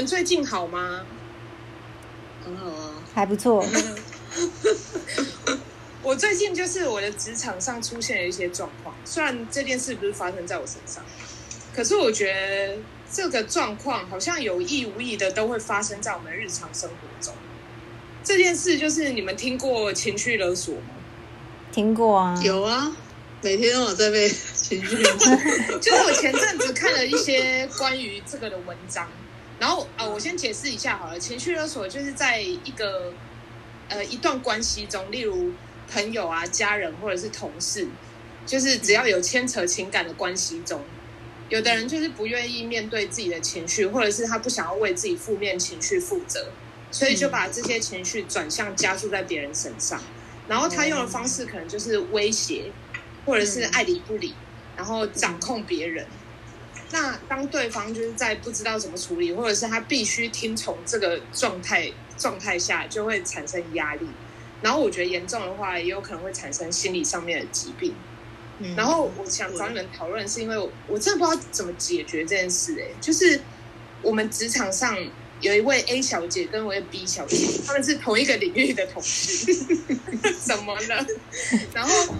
[0.00, 1.04] 们最近好吗？
[2.42, 3.62] 很好啊，还不错。
[6.02, 11.04] 我最近就是我的职场上出现了一些状况，虽然这件事不是发生在我身上，
[11.76, 12.78] 可是我觉得
[13.12, 17.34] 这个状况好像有意无意的都会发生在我们日常生活中。
[18.24, 20.94] 这件事就是你们听过情绪勒索吗？
[21.70, 22.90] 听过啊，有啊，
[23.42, 25.36] 每天都有在被情绪勒索。
[25.78, 29.06] 就是我前阵子看了一些关于这个的文章，
[29.60, 33.12] 然后啊、呃，我先解释一下好了，情绪勒索就是在一个
[33.88, 35.52] 呃一段关系中，例如。
[35.92, 37.88] 朋友啊，家人或者是同事，
[38.46, 40.84] 就是只要有牵扯情感的关系中，
[41.48, 46.52] 有的人就是不愿意面对自己的情绪，或者是他不想要为自己负面情绪负责，
[46.92, 50.00] 所以就把这些情绪转向加注在别人身上。
[50.46, 52.70] 然后他用的方式可能就是威胁，
[53.26, 54.32] 或者是爱理不理，
[54.76, 56.06] 然后掌控别人。
[56.92, 64.06] 那当对方就是在不知道怎么处理，或者是他必须听从这个状态状态下，就会产生压力。
[64.62, 67.94] 然后我觉得严重的话，也有可能会产生心理上面的疾病。
[68.58, 72.76] 嗯、然后我想找你们讨论，是因为我，我真的不知道怎么解决这件事。
[72.78, 73.40] 哎，就是
[74.02, 74.94] 我们职场上
[75.40, 79.50] 有一位 A 小姐跟一位 B 小姐，他们是同一个领域的同事，
[80.44, 81.06] 怎么了？
[81.72, 82.14] 然后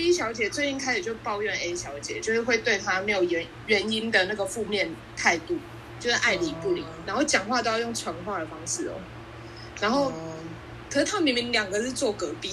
[0.00, 5.58] B 小姐最近开始就抱怨 A 小姐，就是会对她没有原原因的那个负面态度，
[5.98, 8.94] 就是爱理不理，然后讲话都要用传话的方式哦，
[9.80, 10.12] 然后。
[10.92, 12.50] 可是她明明两个是坐隔壁，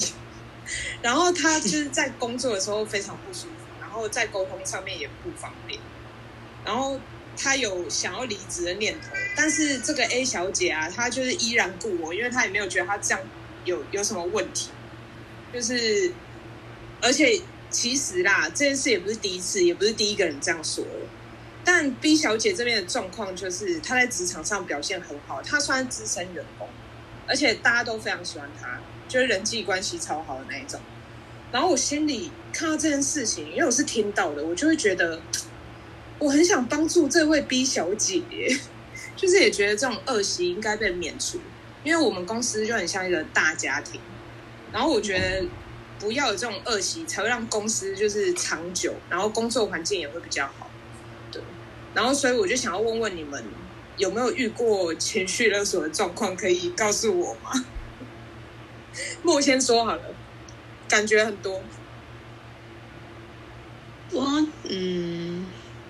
[1.01, 5.79] 然后她就 是在工作的时候非常不舒服，然后在沟通上面也不方便，
[6.63, 6.99] 然后
[7.35, 13.19] 她有想要离职的念头，但是这个 A 小姐啊，她就是依然顾我，因为她也没有觉得她这样
[13.65, 14.69] 有有什么问题，
[15.51, 16.13] 就是
[17.01, 21.07] 而且其实啦，这件事也不是第一次，也不是第一个人这样说了，
[21.63, 26.67] 但 B 小姐这边的状况就是她在职场上表现很好，她算是资深员工。
[27.29, 30.79] 而且大家都非常喜欢她，就是人际关系超好的那一种。
[31.51, 35.21] 然后我心里看到这件事情，因为我是听到的，我就会觉得
[36.19, 38.21] 我很想帮助这位 B 小姐，
[39.17, 41.37] 就是也觉得这种恶习应该被免除，
[41.83, 43.99] 因为我们公司就很像一个大家庭。
[44.71, 45.45] 然后我觉得
[45.99, 50.69] 不要有这种恶习，才会让公司就是长久，然后工作环境也会比较好。
[51.31, 51.41] 对。
[51.93, 53.43] 然后所以我就想要问问你们。
[53.97, 56.35] 有没有遇过情绪勒索的状况？
[56.35, 57.65] 可以告诉我吗？
[59.25, 60.03] 莫先说好了，
[60.87, 61.59] 感觉很多。
[64.11, 65.47] 我嗯，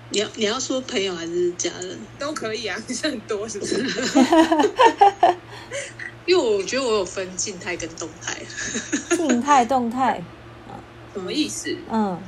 [0.08, 3.76] 你要你要说朋友还是家人都可以啊，你是很多是不是？
[6.28, 8.46] 因为我觉得我有分静态跟动态。
[9.16, 10.22] 静态、动态，
[11.14, 11.70] 什么意思？
[11.90, 12.22] 嗯，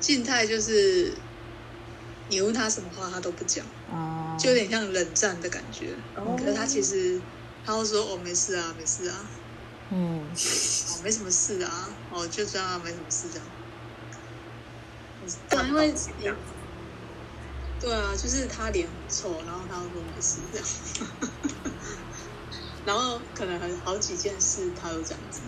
[0.00, 1.14] 静态就是
[2.28, 3.62] 你问他什么话，他都不讲。
[4.40, 7.20] 就有点像冷战的感觉，哦、可是他其实
[7.62, 9.30] 他会说：“哦，没事啊，没事啊，
[9.90, 13.44] 嗯，哦，没什么事啊，哦，就这样啊，没什么事这样。”
[15.50, 15.92] 对，因为
[17.78, 20.66] 对啊，就是他脸很臭，然后他会说没事这样，
[22.84, 25.42] 然后可能很好几件事他都这样子，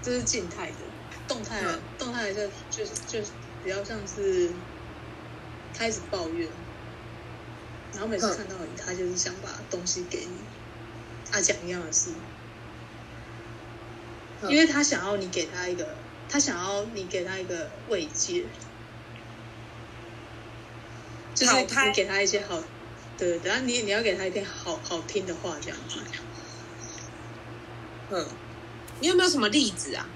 [0.00, 0.78] 这是静态的，
[1.26, 4.54] 动态的，动态的就就是就是比较像是
[5.72, 6.50] 开始抱怨。
[7.92, 10.48] 然后每次看到你，他就是想把东西给你，
[11.30, 12.10] 他讲一样的事，
[14.48, 18.50] 因为他想要你给他一个，他想要你给他一个慰藉，
[21.34, 21.52] 就是
[21.84, 22.62] 你给他一些好，
[23.18, 26.00] 对，等下你你要给他一点好好听的话，这样子。
[28.12, 28.26] 嗯，
[29.00, 30.06] 你有没有什么例子啊？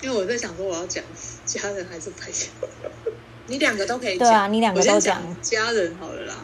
[0.00, 1.04] 因为我在想说，我要讲
[1.44, 2.68] 家人还是朋友？
[3.46, 5.22] 你两个都可以讲，对啊，你两个都讲。
[5.42, 6.34] 家人好了啦，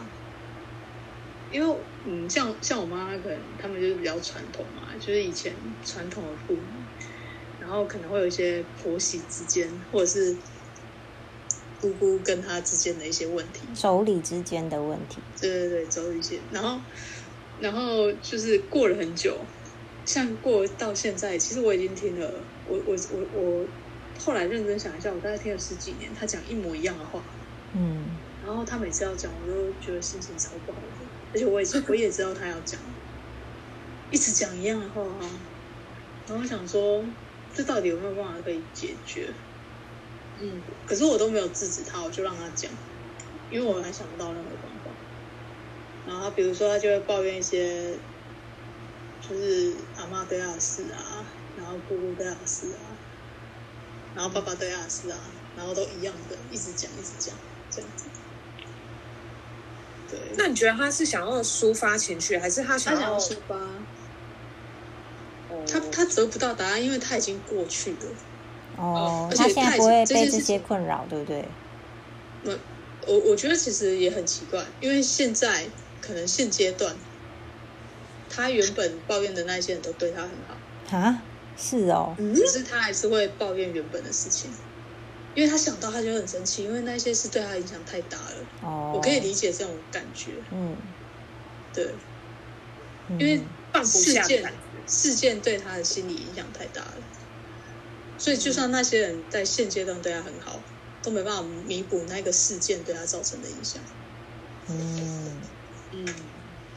[1.51, 1.75] 因为
[2.05, 5.53] 嗯，像像我妈可能他们就是比较传统嘛，就是以前
[5.83, 6.61] 传统的父母，
[7.59, 10.37] 然后可能会有一些婆媳之间，或者是
[11.81, 15.17] 姑姑跟她之间的一些问题，妯娌之间的问题。
[15.41, 16.79] 对对对，妯娌间，然后
[17.61, 19.37] 然后就是过了很久，
[20.05, 22.31] 像过到现在，其实我已经听了，
[22.67, 23.65] 我我我我。
[24.21, 27.23] 后来认真想一下，我大概听了十几年，他讲一模一样的话，
[27.73, 28.03] 嗯，
[28.45, 32.77] 然后他每次要讲，我都觉得心情超不好的，而且我也我也知道他要讲，
[34.11, 35.21] 一直讲一样的话啊，
[36.27, 37.01] 然后我想说，
[37.55, 39.29] 这到底有没有办法可以解决？
[40.41, 42.69] 嗯，可是我都没有制止他，我就让他讲，
[43.49, 44.68] 因为我还想不到任何方法。
[46.07, 47.93] 然后比如说，他就会抱怨一些，
[49.27, 51.25] 就是阿妈对他的事啊，
[51.57, 52.79] 然后姑姑对他的事啊。
[54.15, 55.19] 然后爸爸对阿斯啊，
[55.55, 57.33] 然后都一样的，一直讲一直讲，
[57.69, 58.05] 这样子。
[60.09, 63.69] 对，那你觉得他是想要抒发情绪，还是他他想要抒发，哦
[65.71, 67.97] 他他得不到答案，因为他已经过去了。
[68.77, 71.47] 哦，而且他现在不会他已经被这些困扰，对不对？
[73.07, 75.65] 我我觉得其实也很奇怪，因为现在
[76.09, 76.95] 可能现阶段，
[78.31, 81.21] 他原本抱怨的那些人都对他很好，啊，
[81.55, 84.49] 是哦，嗯只是他还是会抱怨原本的事情，
[85.35, 88.35] 因为他想到他就很生气，因为那些事对他影响太大了。
[88.63, 90.75] 哦，我可以理解这种感觉，嗯，
[91.71, 91.89] 对，
[93.09, 93.41] 嗯因为
[93.71, 94.51] 放不事件？
[94.87, 96.93] 事件对他的心理影响太大了，
[98.17, 100.59] 所以就算那些人在现阶段对他很好，
[101.03, 103.79] 都没办法弥补那个事件对他造成的影响。
[104.67, 105.37] 嗯，
[105.91, 106.05] 嗯，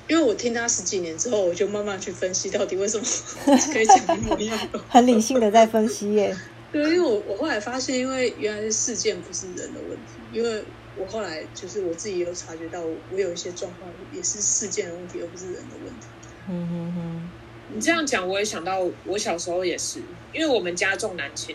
[0.09, 3.05] 因为我听他十几年之后，我就慢慢去分析到底为什么
[3.73, 4.81] 可以讲一模一样的。
[4.88, 6.37] 很理性的在分析耶，
[6.73, 10.64] 对，因为我我后来发现，因为原来是事件不是人的问题，因为
[10.97, 16.06] 我后来就是我自己也有察觉到我，我有一些状况也是事件的问题，而不是人的问题。
[16.49, 17.31] 嗯哼哼，
[17.75, 20.00] 你这样讲，我也想到我小时候也是，
[20.32, 21.55] 因为我们家重男轻，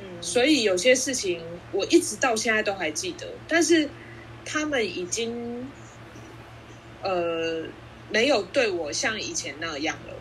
[0.00, 1.40] 嗯，所以有些事情
[1.72, 3.88] 我一直到现在都还记得，但是
[4.44, 5.66] 他们已经
[7.02, 7.62] 呃
[8.10, 10.14] 没有对我像以前那样了，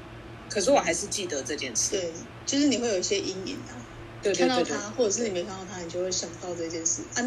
[0.50, 1.92] 可是我还是记得这件事。
[1.92, 2.12] 对，
[2.46, 3.76] 就是你会有一些阴影啊，
[4.22, 7.04] 对对对对看到他，或者是你没看到他，你就会想到这件事。
[7.16, 7.22] 啊，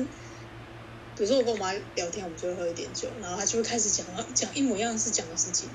[1.16, 5.66] 比如说我跟我妈聊天，我们就会喝一点酒，然后她就会开始讲，讲一模一样的事，讲了十几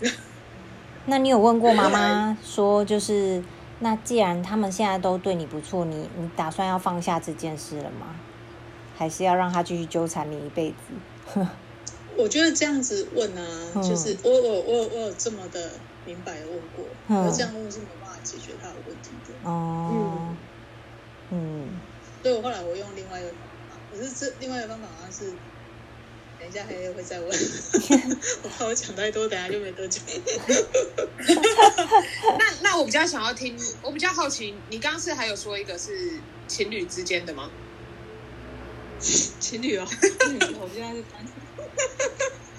[0.00, 0.12] 年。
[1.06, 3.42] 那你有问过妈妈说，就是
[3.80, 8.16] 那既然他们现在都对你不错，你你打算要放下这件事了吗？
[8.96, 11.46] 还是要让他继续纠缠你一辈子？
[12.16, 15.72] 我觉得这样子问啊，嗯就是我我我我有这么的
[16.04, 19.34] 明白的问过，嗯我这样问是没办法解决他的问题的。
[19.48, 20.34] 哦，
[21.30, 21.68] 嗯，
[22.22, 23.38] 所以我后来我用另外一个方
[23.68, 25.32] 法，可是这另外一个方法好像是，
[26.38, 27.28] 等一下黑黑会再问，
[28.42, 30.02] 我怕我讲太多，等下就没得讲。
[32.38, 37.50] 那那我比较想要听，我比较好奇，你刚刚是还有说一个是情侣之间的吗？
[39.00, 39.86] 情侣哦，
[40.60, 41.43] 我现在是单身。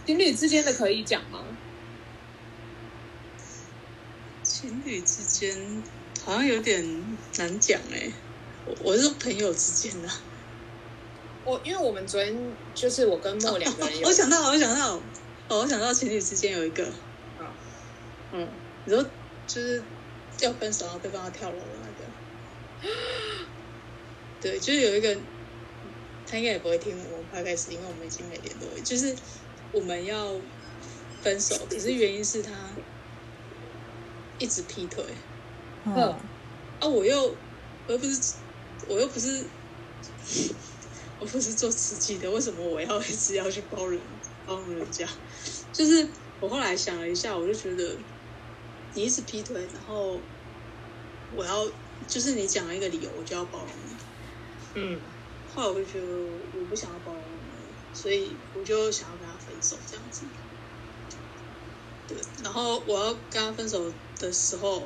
[0.06, 1.40] 情侣之间的可以讲吗？
[4.44, 5.84] 情侣之间
[6.24, 6.84] 好像有点
[7.38, 8.12] 难讲哎，
[8.66, 10.10] 我我是说朋友之间的。
[11.44, 12.36] 我因为我们昨天
[12.74, 14.96] 就是我跟莫两个人有， 我想到，我想到，
[15.48, 16.86] 哦，我想到情侣之间有一个，
[17.38, 17.54] 好
[18.32, 18.48] 嗯，
[18.86, 19.04] 你说
[19.46, 19.84] 就是
[20.40, 22.96] 要分手，然后对方要跳楼的那个，
[24.42, 25.16] 对，就是有一个，
[26.26, 29.16] 他应该也不会听我们 podcast，因为我们已经没联络了，就是
[29.72, 30.36] 我们要
[31.22, 32.52] 分手，可是原因是他
[34.40, 35.04] 一直劈腿，
[35.86, 35.96] 嗯，
[36.80, 37.36] 啊，我又
[37.88, 38.34] 我又不是
[38.88, 39.44] 我又不是
[41.20, 44.00] 我不是做慈济的，为什么我要一直要去包容
[44.46, 45.08] 包容人家？
[45.72, 46.08] 就是
[46.40, 47.96] 我后来想了一下，我就觉得
[48.94, 50.20] 你一直劈腿，然后
[51.36, 51.66] 我要
[52.08, 53.96] 就是你讲了一个理由，我就要包容你。
[54.78, 55.00] 嗯，
[55.56, 56.08] 后来我就觉得
[56.60, 57.28] 我不想要包容了，
[57.94, 60.26] 所以我就想要跟他分手这样子。
[62.08, 64.84] 对，然后我要跟他分手的时候，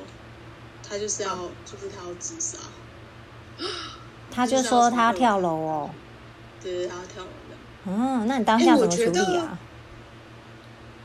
[0.88, 2.56] 他就是要，就是他要自杀。
[4.30, 5.90] 他就说他要跳楼哦，
[6.62, 7.56] 对，他要跳楼的。
[7.86, 9.58] 嗯，那你当下怎么处理哎我觉啊？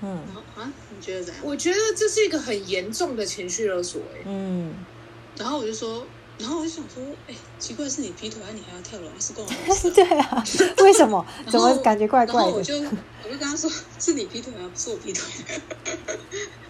[0.02, 1.44] 嗯然后啊，你觉得怎样？
[1.44, 4.76] 我觉得这是一个很严重的情绪勒索、欸，嗯，
[5.38, 6.06] 然后我就说，
[6.38, 9.10] 然后我就想说，哎，奇怪，是你劈腿，还是你还要跳楼？
[9.20, 10.44] 是跟我什么事啊 对啊，
[10.84, 11.26] 为什么？
[11.50, 12.48] 怎么感觉怪怪的？
[12.48, 12.76] 然后我就
[13.24, 15.24] 我就跟他说，是你劈腿啊，不是我劈腿。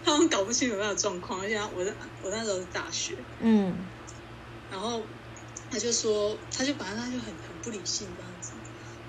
[0.04, 1.92] 他们搞不清有没有状况，而且我在
[2.24, 3.76] 我那时候是大学，嗯
[4.72, 5.02] 然后
[5.72, 8.52] 他就说，他就反正他就很很不理性这样子。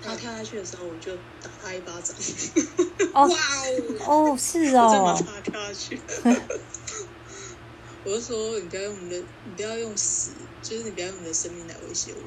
[0.01, 2.15] 他跳下去的时候，我就打他一巴掌。
[3.13, 3.37] 哦哇
[4.05, 5.99] 哦，哦，是我再把哦，他跳下去。
[8.07, 12.21] 我就说，你不要用你的，你不要用死，就是你不要用你的生命来威胁我，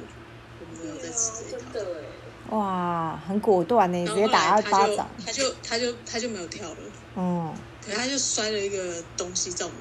[0.60, 1.68] 我们没有在吃这一套。
[1.72, 2.02] 真的
[2.50, 6.76] 哎，哇，很果断呢，直接打他巴掌，他就他就他就他就没有跳了，
[7.16, 9.78] 嗯可他就摔了一个东西在我们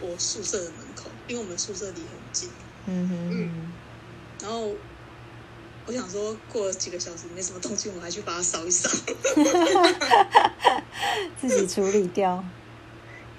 [0.00, 2.48] 我宿舍的门口，因为我们宿舍离很近。
[2.86, 3.72] 嗯哼哼，
[4.40, 4.72] 然后
[5.84, 8.88] 我想说，过了几个小时没什么动静，我还去把它扫一扫。
[11.38, 12.42] 自己处理掉，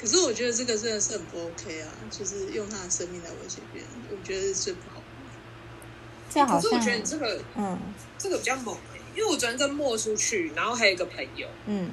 [0.03, 6.45] 可是我觉得这个真的是很不 OK 啊，就是用他的生命来威胁别人，我觉得是最不好的。
[6.45, 7.79] 可是我觉得你这个嗯。
[8.17, 11.89] 这个比较猛、欸，因为我昨天跟莫出去，然后还有一个朋友，嗯。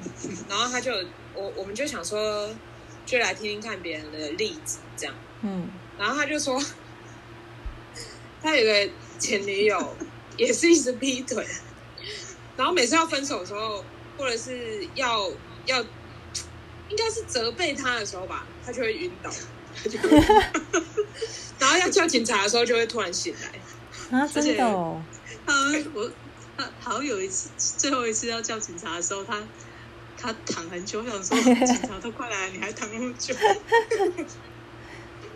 [0.49, 0.91] 然后他就
[1.33, 2.53] 我我们就想说，
[3.05, 5.69] 就来听听看别人的例子这样，嗯。
[5.97, 6.61] 然后他就说，
[8.43, 8.89] 他有个
[9.19, 9.95] 前女友
[10.35, 11.45] 也是一直劈腿，
[12.57, 13.83] 然然后每次要分手的时候，
[14.19, 15.27] 或者是要
[15.65, 15.83] 要，
[16.91, 19.31] 应该是责备他的时候吧，他就会晕倒，
[19.81, 20.09] 他就会
[21.57, 24.19] 然后要叫警察的时候，就会突然醒来。
[24.19, 25.01] 啊，真的哦！
[25.47, 25.53] 他
[25.93, 26.11] 我
[26.57, 29.41] 他好像有一次，最后一次要叫警察的时候，他
[30.17, 33.33] 他躺很久，我想说警察都快来了，你还躺那么久？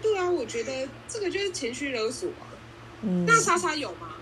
[0.01, 2.51] 对啊，我觉得这个就是情绪勒索啊。
[3.01, 4.14] 嗯，那莎莎有吗？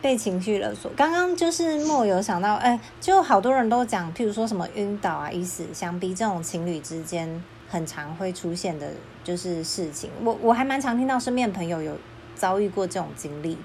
[0.00, 8.92] 被情绪勒索，刚刚就是莫有想到，哎，就好多人都讲，譬如说什么晕倒啊、以死相逼这种情侣之间很常会出现的，
[9.24, 10.08] 就是事情。
[10.22, 11.96] 我我还蛮常听到身边朋友有
[12.36, 13.58] 遭遇过这种经历，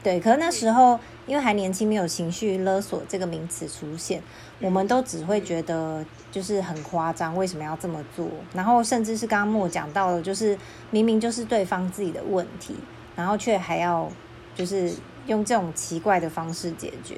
[0.00, 0.20] 对。
[0.20, 4.22] 可是那时候因为还年轻，没有情绪勒索这个名词出现，
[4.60, 8.28] 我们都只会觉得就是很夸张，为什么要这么做？
[8.52, 10.56] 然后甚至是刚刚莫讲到的，就是
[10.92, 12.76] 明明就是对方自己的问题，
[13.16, 14.08] 然后却还要
[14.54, 14.94] 就是。
[15.26, 17.16] 用这种奇怪的方式解决，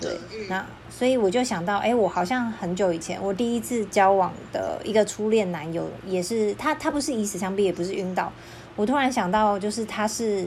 [0.00, 0.18] 对，
[0.48, 8.32] 那所以我就想到，哎，我好像很久以前，我第一次交往的一个初恋男友，也是他，他不是以死相逼，也不是晕倒。
[8.74, 10.46] 我突然想到，就是他是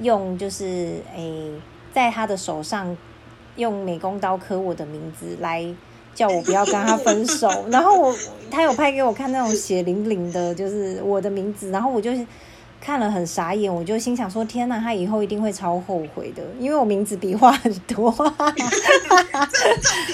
[0.00, 1.22] 用，就是哎，
[1.92, 2.96] 在他的手上
[3.56, 5.62] 用美工刀刻我的名字，来
[6.14, 7.48] 叫我不要跟他分手。
[7.70, 8.16] 然后我
[8.50, 12.10] 他有拍给我看那种血淋淋的，就是我的名字，然后我就。
[12.86, 18.12] 看了很傻眼，我就心想说：天哪，他以后一定会超后悔的，因为我名字笔画很多。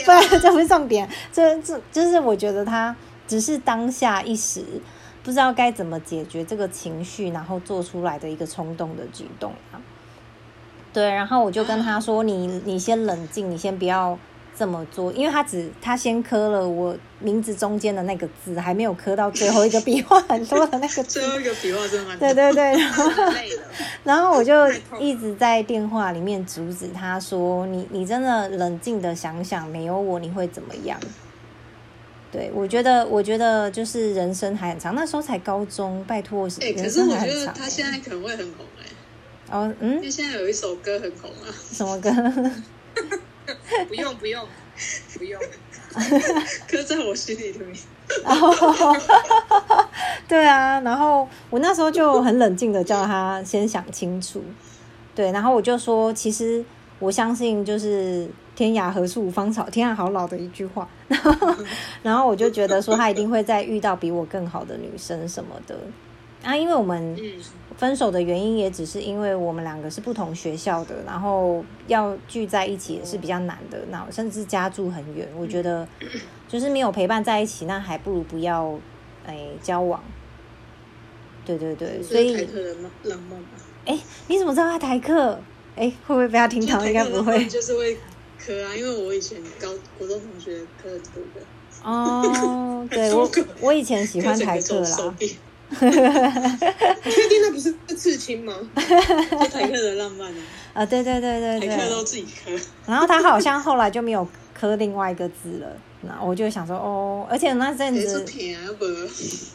[0.07, 2.97] 对，这不是重点，这这就是我觉得他
[3.29, 4.65] 只是当下一时
[5.23, 9.77] 不知道该怎么解决这个情绪，然后做出来的一个冲动的举动啊。
[10.95, 14.19] 对，然后我就跟他说：你你先冷静，你先不要。
[14.57, 21.05] 这么做，因为他只他先刻了我名字中间的那个字，还没有刻到最后一个笔画很多的那个字。
[21.21, 22.29] 最后一个笔画真的蛮多。
[22.33, 23.13] 对对对，然后，
[24.05, 30.99] 然后我就一直在电话里面阻止他说：“你你真的冷静的想想，没有我你会怎么样？”
[32.31, 38.85] 对，我觉得我觉得就是人生还很长，那时候才高中，拜托，欸，可是我觉得他现在可能会很红哎，
[39.51, 39.55] 欸。
[39.55, 42.11] 哦，嗯，因为现在有一首歌很红啊，什么歌？
[43.89, 44.47] 不用不用
[45.19, 45.41] 不用，
[46.69, 47.77] 刻在我心里的名。
[50.29, 54.43] 对啊，然后我那时候就很冷静的叫他先想清楚。
[55.15, 56.65] 对，然后我就说，其实
[56.99, 60.89] 我相信就是“天涯何处无芳草”，天涯好老的一句话。
[61.09, 61.55] 然后，
[62.03, 65.77] 然后我就觉得说，他一定会再遇到比我更好的女生什么的。
[66.43, 67.17] 啊，因为我们
[67.77, 75.87] 分手的原因也只是因为我们两个是不同学校的，然后要聚在一起也是比较难的，那甚至家住很远，我觉得
[76.49, 78.79] 就是没有陪伴在一起，那还不如不要
[79.27, 80.03] 哎交往。
[81.45, 82.75] 对对对，所以台客的
[83.05, 83.47] 浪漫嘛。
[83.85, 83.99] 哎，
[84.29, 85.39] 你怎么知道他台客？
[85.75, 86.87] 哎，会不会被他听到？
[86.87, 87.45] 应该不会。
[87.47, 87.97] 就是会
[88.39, 91.41] 磕啊，因为我以前高国中同学磕很多的。
[91.83, 93.29] 哦，对我
[93.61, 95.15] 我以前喜欢台客啦。
[97.05, 98.55] 你确定那不是刺青吗？
[98.75, 100.37] 台客的浪漫啊！
[100.75, 102.51] 啊，对对对对对，台客都自己刻。
[102.87, 105.69] 然后他好像后来就没有刻另外一个字了。
[106.03, 108.25] 那我就想说，哦，而且那阵子，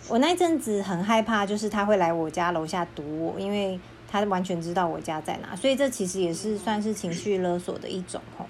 [0.08, 3.78] 我那阵子很害怕，就是他会来我家楼下堵我，因为
[4.10, 8.46] 他完全知道我家在哪，所以这其实也是算是情绪勒索的一种吼。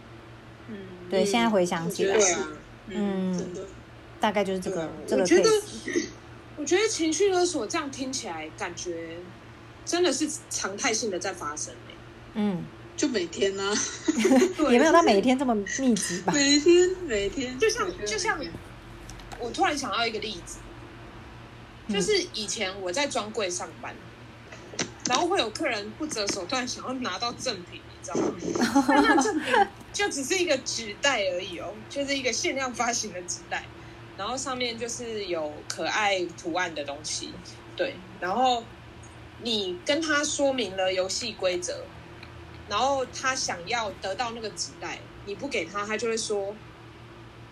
[0.70, 0.78] 嗯，
[1.10, 2.16] 对，现在回想起来，
[2.90, 3.36] 嗯，
[4.20, 6.06] 大概就是这个这个 case。
[6.58, 9.18] 我觉得情绪勒索这样听起来，感觉
[9.86, 11.74] 真的是常态性的在发生。
[12.34, 13.74] 嗯，就每天呢、啊，
[14.70, 16.34] 也没有他每天这么密集吧？
[16.34, 18.40] 每 天每天，就像就像
[19.40, 20.58] 我突然想到一个例子，
[21.90, 23.96] 就是以前我在专柜上班，
[25.08, 28.86] 然后会有客人不择手段想要拿到赠品，你知道吗？
[28.90, 29.54] 那赠品
[29.94, 33.64] 就只是一个纸袋而已哦，就是一个限量发行的纸袋。
[34.18, 37.32] 然后上面就是有可爱图案的东西，
[37.76, 37.96] 对。
[38.20, 38.64] 然后
[39.44, 41.84] 你跟他说明了游戏规则，
[42.68, 46.56] 然后他想要得到那个纸袋，你不给他，他就会说：“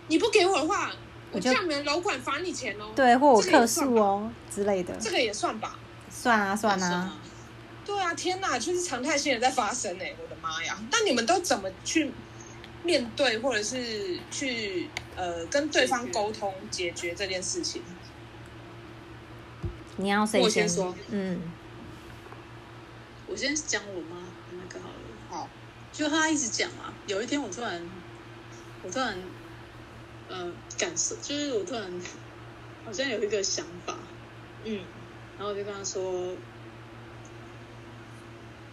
[0.08, 0.90] 你不给我的话，
[1.30, 4.96] 我叫你们楼管罚你钱哦。”对，或我客诉哦之类的。
[4.96, 5.78] 这个也算吧？
[6.10, 6.86] 算啊，算啊。
[6.88, 7.16] 啊
[7.84, 10.12] 对啊，天哪，就是常态性的在发生哎！
[10.20, 10.76] 我的妈呀！
[10.90, 12.10] 那你们都怎么去
[12.86, 14.88] 面对，或者是去？
[15.18, 17.80] 呃，跟对方沟通解决这件事情。
[19.96, 20.94] 你要谁先，我先说？
[21.08, 21.40] 嗯，
[23.26, 24.94] 我先讲我妈那个好了。
[25.30, 25.48] 好，
[25.90, 26.92] 就她一直讲嘛。
[27.06, 27.82] 有一天我突然，
[28.82, 29.16] 我突然，
[30.28, 31.90] 呃，感受就是我突然
[32.84, 33.96] 好像有一个想法，
[34.64, 34.84] 嗯，
[35.38, 36.36] 然后我就跟她说，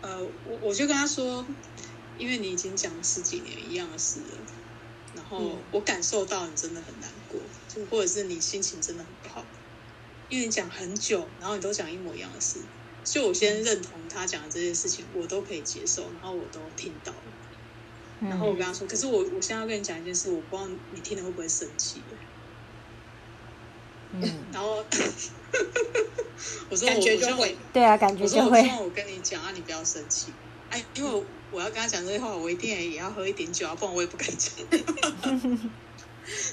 [0.01, 1.45] 呃，我我就跟他说，
[2.17, 4.37] 因为你已经讲了十几年一样的事了，
[5.15, 9.45] 然后我感受到你真的很难过，就或者是你心情真的很不好，
[10.29, 12.59] 因为你讲很久，然后你都讲一模一样的事，
[13.03, 22.01] 所以我先认同他讲的这些事情，我都可以接受，然后我都听到了，然后我跟他说，可是我我现在要跟你讲一件事，我不知道你听了会不会生气。
[24.15, 24.21] 嗯，
[24.53, 24.85] 然后
[26.69, 28.61] 我说我，感觉就会，对啊，感觉就会。
[28.61, 30.31] 我说我跟你讲啊，你不要生气。
[30.69, 34.51] 哎，因为我，要跟他讲这些话，我一定也要喝一点酒啊，不然我也不敢讲。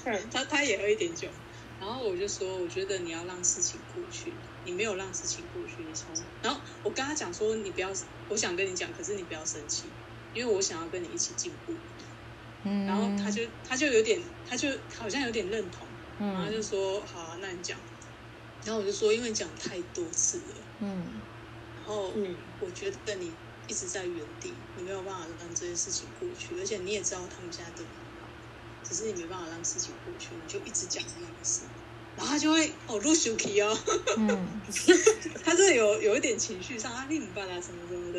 [0.30, 1.28] 他他也喝一点酒，
[1.80, 4.33] 然后我就说，我觉得你要让事情过去，
[4.64, 6.09] 你没有让事情过去，你从。
[6.42, 7.90] 然后我跟他讲说，你不要，
[8.28, 9.85] 我想跟你讲，可是你不要生气，
[10.35, 11.75] 因为我想要跟你一起进步。
[12.64, 15.87] 嗯，然后他就他就有点，他就好像有点认同。
[16.19, 17.78] 然后就说：“好啊，那你讲。”
[18.66, 21.02] 然后我就说：“因为讲太多次了。”嗯。
[21.78, 23.33] 然后，嗯，我觉得你
[23.71, 28.29] 一直在原地，你没有办法让这些事情过去，而且你也知道他们现在对你很好，
[28.83, 31.62] 只是你没办法让事情过去，你就一直讲一样的事。
[32.17, 33.79] 然后他就会哦，露羞气哦。
[34.19, 34.61] 嗯。
[35.45, 38.19] 他这有有一点情绪上，他另一半啊什么什么的。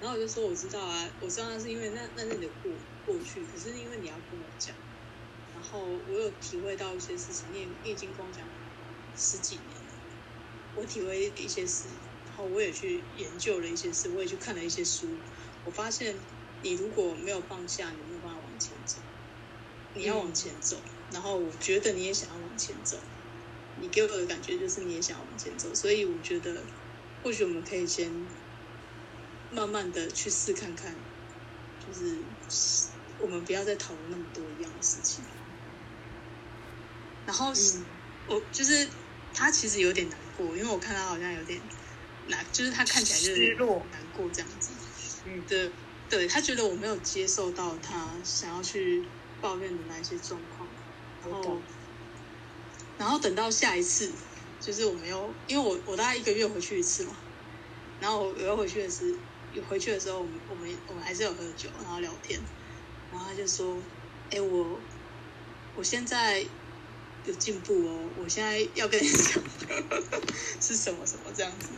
[0.00, 2.72] 然后我就说：“我知道啊，我知道那是因为那那是你的过
[3.06, 4.74] 过去，可是因为你要跟我讲。”
[5.54, 8.44] 然后我有体会到一些事情，你也你已经跟我讲
[9.16, 9.92] 十几年了，
[10.76, 12.07] 我体会一些事，然
[12.38, 15.08] 后我也去研究了一些事，我也去看了一些书。
[15.64, 16.14] 我发现
[16.62, 18.96] 你如果没有放下，你没有办法往前走。
[19.94, 20.76] 你要往前走，
[21.10, 22.98] 然后我觉得你也想要往前走，
[23.80, 26.62] 你给我的感觉就是你也想要往前走，所以我觉得
[27.24, 28.12] 或许我们可以先
[29.50, 30.94] 慢慢的去试看看，
[31.84, 32.18] 就是
[33.18, 35.24] 我们不要再讨论那么多一样的事情。
[37.26, 37.84] 然后，嗯、
[38.28, 38.88] 我就是
[39.34, 41.60] 他其实有点难过，因为我看他好像有点
[42.28, 44.70] 难，就是他看起来就是失落难过这样子。
[45.26, 45.70] 嗯，对，
[46.08, 49.04] 对他觉得我没有接受到他想要去
[49.40, 50.68] 抱怨的那些状况。
[51.24, 51.62] 然后，懂
[52.98, 54.12] 然后等到下一次，
[54.60, 57.16] 就是我们又因为我我大概一个月回去一次嘛，
[58.00, 59.14] 然后我要回去的是，
[59.68, 62.40] 回去的时候，我们我们我们还是有喝酒，然后聊天，
[63.10, 63.76] 然后他就说
[64.30, 64.78] ：“哎，我
[65.76, 66.44] 我现在。”
[67.26, 68.08] 有进步哦！
[68.16, 69.42] 我现在要跟你讲
[70.62, 71.68] 是什么什么这样子，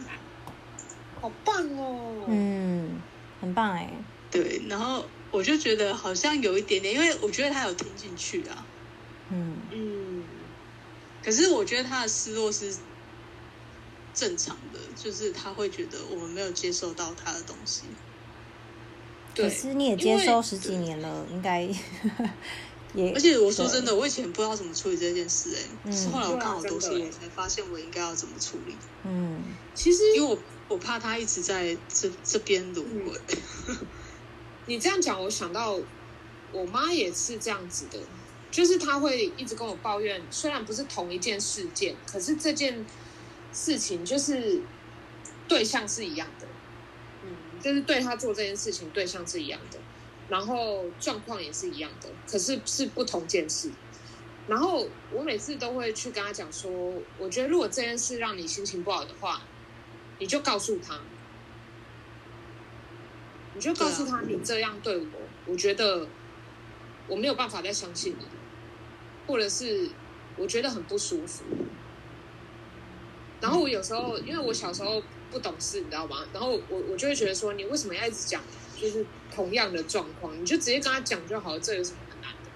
[1.21, 2.25] 好棒哦！
[2.29, 3.01] 嗯，
[3.41, 3.91] 很棒哎。
[4.31, 8.67] 对，然后我就觉得好像有一点点，因为我觉得他有听进去啊。
[9.31, 10.25] 嗯嗯。
[11.23, 12.75] 可是我觉得他的失落是
[14.15, 17.83] 正常的，就是他会觉得我们没有接受到他的东西。
[19.35, 21.69] 对，可是你也接收十几年了，应该。
[22.93, 28.75] 也而且我说真的，我以前不知道怎么处理这件事，哎、嗯，是后来我看好多书，我才发现我应该要怎么处理。
[29.05, 30.37] 嗯，其实因为我
[30.71, 33.21] 我怕他一直在这这边轮回。
[33.69, 33.77] 嗯、
[34.67, 35.77] 你这样讲，我想到
[36.53, 37.99] 我妈也是这样子的，
[38.53, 42.87] 就是她会一直跟我抱怨，虽然不是同一件事件，可是这件
[43.53, 44.63] 事情就是
[45.49, 46.47] 对象是一样的，
[47.25, 49.79] 嗯，就是对她做这件事情对象是一样的。
[50.29, 53.69] 然后状况也是一样的，可是是不同件事。
[54.47, 56.71] 然后我每次都会去跟他讲说，
[57.19, 59.43] 我觉得如果这件事让你心情不好的话，
[60.21, 61.01] 你就告诉他，
[63.55, 65.07] 你就告诉他你这样对我，
[65.47, 66.07] 我觉得
[67.09, 68.25] 我没有办法再相信你，
[69.27, 69.91] 或者是
[70.37, 71.43] 我觉得很不舒服。
[73.41, 75.03] 然后我有时候因为我小时候
[75.33, 76.19] 不懂事，你知道吗？
[76.33, 78.41] 然后我我就会觉得说，你为什么要一直讲？
[78.81, 82.51] 就是同样的状况，你就直接跟他讲就好了，这有什么很难的？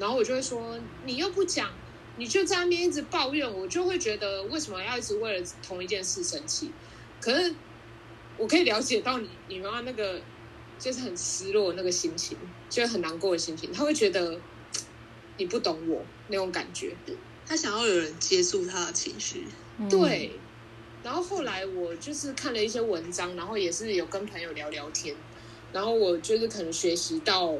[0.00, 1.70] 然后我就会说，你又不讲，
[2.16, 6.70] 你就在那边一直抱怨，我就会觉得为什么要一直为了同一件事生气？
[7.20, 7.54] 可是
[8.36, 10.20] 我可以了解到你你妈妈那个
[10.78, 12.36] 就是很失落那个心情，
[12.68, 14.38] 就是很难过的心情，她会觉得
[15.36, 16.94] 你不懂我那种感觉，
[17.46, 19.46] 她想要有人接住她的情绪，
[19.88, 20.32] 对。
[21.02, 25.16] 然后后来我就是看了一些文章，然后也是有跟朋友聊聊天，
[25.72, 27.54] 然后我就是可能学习到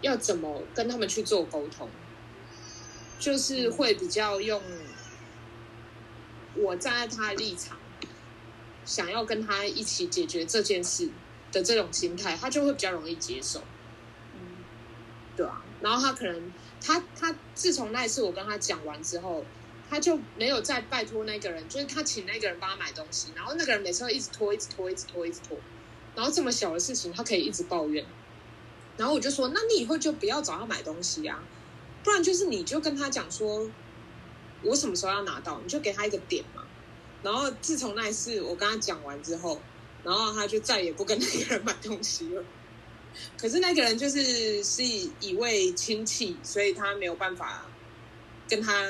[0.00, 1.88] 要怎么跟他们去做沟通，
[3.18, 4.62] 就是会比较用
[6.54, 7.76] 我站在他的立场，
[8.84, 11.10] 想要跟他一起解决这件事
[11.52, 13.60] 的这种心态，他就会比较容易接受。
[14.34, 14.40] 嗯，
[15.36, 15.62] 对啊。
[15.80, 19.44] 然后他可能他他自从那一次我跟他讲完之后。
[19.90, 25.56] 他就没有再拜托那个人，就是他请那个人帮他买东西，然后那个人每次都一直拖，一直拖，一直拖，一直拖，
[26.14, 28.04] 然后这么小的事情他可以一直抱怨，
[28.98, 31.42] 然后我就说，那你以后就不要找他买东西啊，
[32.08, 33.68] 不然就是你就跟他讲说，
[34.62, 36.64] 我什么时候要拿到，你就给他一个点嘛。
[37.22, 39.60] 然后自从那一次我跟他讲完之后，
[40.02, 42.42] 然后他就再也不跟那个人买东西了。
[43.36, 44.82] 可是那个人就是是
[45.20, 47.66] 一位亲戚，所以他没有办法
[48.48, 48.86] 跟他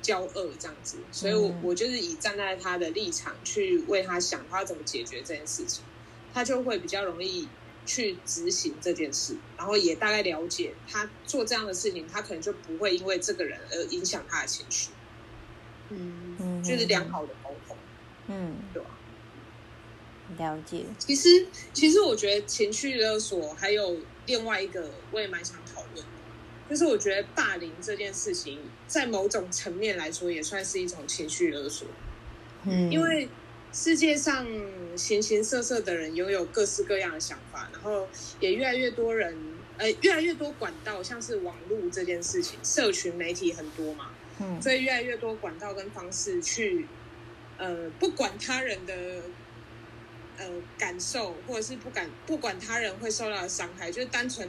[0.00, 5.84] 交恶这样子，所以我我就是以站在他的立场去为他想，他要怎么解决这件事情，
[6.34, 7.48] 他就会比较容易
[7.84, 14.90] 去执行这件事，然后也大概了解他做这样的事情，他可能就不会因为这个人而影响他的情绪。
[15.90, 17.76] 嗯，就是良好的沟通。
[18.28, 18.88] 嗯，对吧？
[20.38, 20.84] 了解。
[20.98, 26.04] 其实，其实我觉得情绪勒索还有另外一个，我也蛮想讨论的，
[26.70, 31.86] 就是我觉得霸凌这件事情，在某种层面来说，也算是一种情绪勒索。
[32.64, 33.28] 嗯，因为
[33.72, 34.46] 世界上
[34.96, 38.08] 形形色色的人拥有各式各样的想法，然后
[38.40, 39.36] 也越来越多人，
[39.78, 46.86] 呃，越来越多管道，像是网络这件事情，社群媒体很多嘛，嗯，所以越来越多管道跟方式去，
[47.58, 48.94] 呃，不管他人的。
[50.38, 54.48] 呃，感受或者是不敢不管他人会受到的伤害，就是单纯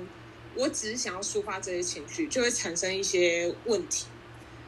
[0.56, 4.06] 我只是想要抒发这些情绪，就会产生一些问题。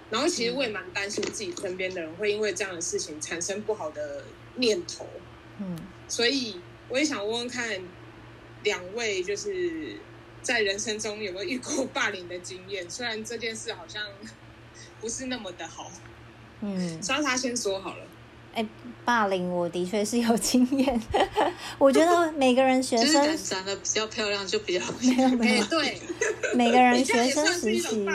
[0.10, 4.24] 然后其实我也蛮担心自己身边的人会因为这样的事情产生不好的
[4.56, 5.08] 念头。
[5.58, 7.82] 嗯，所以我也想问问看
[8.64, 9.96] 两位，就是
[10.42, 12.90] 在人生中有没有遇过霸凌的经验？
[12.90, 14.02] 虽然这件事好像
[15.02, 15.92] 不是那么的好。
[16.62, 18.04] 嗯，莎莎先说好了。
[18.54, 18.66] 哎，
[19.04, 21.02] 霸凌我的确是有经验。
[21.78, 26.00] 我觉得每个人学生长得比较漂亮就比较没有没有对，
[26.54, 28.08] 每个人学生时期。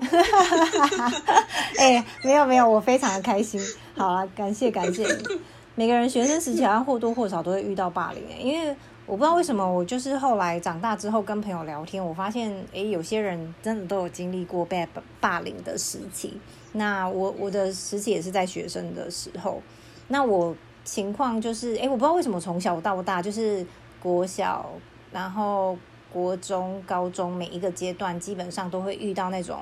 [1.78, 3.60] 哎，没有没有，我非常的开心。
[3.96, 5.40] 好了，感谢感谢你。
[5.74, 8.74] 每个人学生时期好像或多或少都会遇到霸凌，因为
[9.06, 14.86] 我不知道为什么，我就是后来长大之后跟朋友聊天，我发现哎，有些人真的都有经历过被
[15.20, 16.38] 霸凌的时期。
[16.72, 19.60] 那我我的时期也是在学生的时候，
[20.08, 20.54] 那我
[20.84, 23.66] 情况就是，哎，我不知道为什么从小到大，就是
[24.00, 24.70] 国小，
[25.12, 25.76] 然后
[26.14, 29.58] 国中、高中每一个阶段，基本上都会遇到那种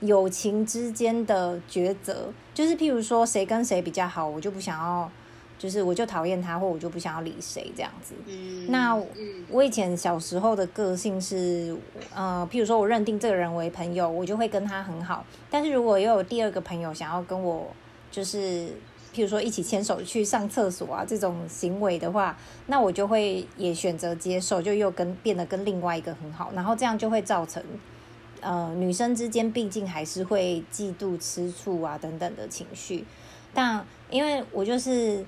[0.00, 5.10] 友情之间的抉择，就是譬如说谁跟谁比较好，我就不想要。
[5.58, 8.14] 就是我就讨厌他，或我就不想要理谁这样子。
[8.26, 9.00] 嗯，那
[9.48, 11.76] 我以前小时候的个性是，
[12.12, 15.24] 呃，譬如说我认定这个人为朋友，我就会跟他很好。
[15.48, 17.68] 但是如果又有第二个朋友想要跟我，
[18.10, 18.74] 就是
[19.14, 27.62] 譬如说一起牵手去上厕所啊这种行为的话，那我就会也选择接受，就又跟变得跟另外一个很好，然后这样就会造成，
[28.40, 33.04] 呃，女生之间毕竟还是会嫉妒、吃醋啊等等的情绪。
[33.52, 35.24] 但因为我就是。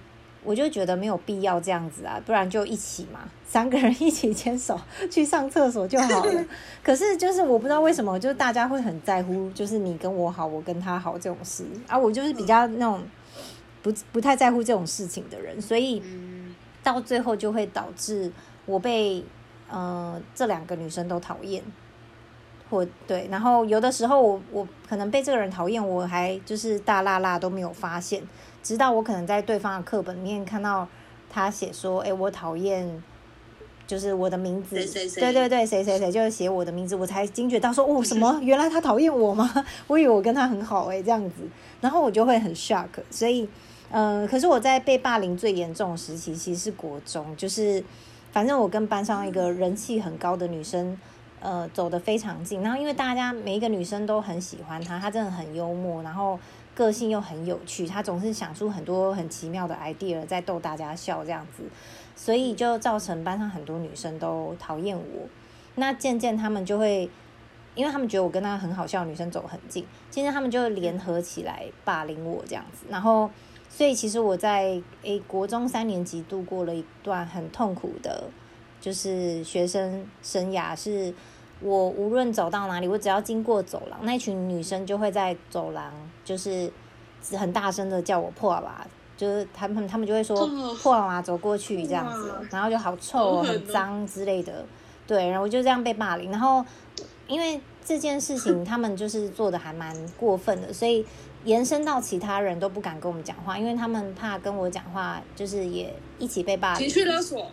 [0.46, 4.78] 我就觉得没有必要这样子啊，不然就一起嘛，三个人一起牵手
[5.10, 6.44] 去上厕所就好了。
[6.84, 11.96] 可是就是我不知道为什么，就是大家会很在乎，就是你跟我好，我跟他好这种事啊。
[11.96, 13.00] 我就是比较那种
[13.84, 16.02] 不不太在乎这种事情的人，所以
[16.82, 18.32] 到最后就会导致
[18.64, 19.22] 我被
[19.70, 21.62] 呃这两个女生都讨厌，
[22.70, 28.22] 或对，然后有的时候我我可能被这个人讨厌，我还就是大剌剌都没有发现。
[28.62, 30.88] 直到我可能在对方的课本里面看到
[31.28, 33.02] 他写说：“哎，我讨厌，
[33.86, 34.74] 就是我的名字。”
[35.20, 38.40] 对对对，谁谁谁就是写我的名字，我才惊觉到说：“哦， 什么？
[38.42, 39.52] 原来他讨厌我吗？
[39.86, 41.46] 我以为我跟他很好哎，这样子。”
[41.82, 42.88] 然后我就会很 shock。
[43.10, 43.48] 所以，嗯、
[43.94, 47.82] 呃，可是我在被霸凌最严重的时期其实是国中，就是
[48.32, 50.98] 反正我跟班上一个人气很高的女生，
[51.38, 52.60] 呃，走得非常近。
[52.60, 56.38] 然后因为大家每一个女生都很喜欢她，她真的很幽默，然后。
[56.76, 61.62] 个性又很有趣，她总是想出很多很奇妙的 idea 在逗大家笑这样子，
[62.16, 65.28] 所以就造成班上很多女生都讨厌我。
[65.76, 67.08] 那渐渐他们就会，
[67.76, 72.86] 因为他们觉得我跟那个很好笑的女生走很近，渐渐他们就联合起来霸凌我这样子。
[72.88, 73.30] 然后，
[73.74, 78.24] 所以其实我在诶国中三年级度过了一段很痛苦的，
[78.80, 81.12] 就是学生生涯是。
[81.60, 85.90] 我无论走到哪里，我只要经过走廊，那群女生就会在走廊，
[86.22, 86.70] 就是
[87.30, 90.46] 很大声的叫我破娃娃，就是他们他们就会说
[90.82, 94.66] 破娃娃走过去这样子，然后就好臭哦，很脏之类的，
[95.06, 96.30] 对，然后我就这样被霸凌。
[96.30, 96.62] 然后
[97.28, 101.06] 因为这件事情他们就是做的还蛮过分的，所以
[101.44, 107.46] 延伸到其他人都不敢跟我们讲话，因为他们怕跟我讲话，就是也一起被霸凌，情绪勒索。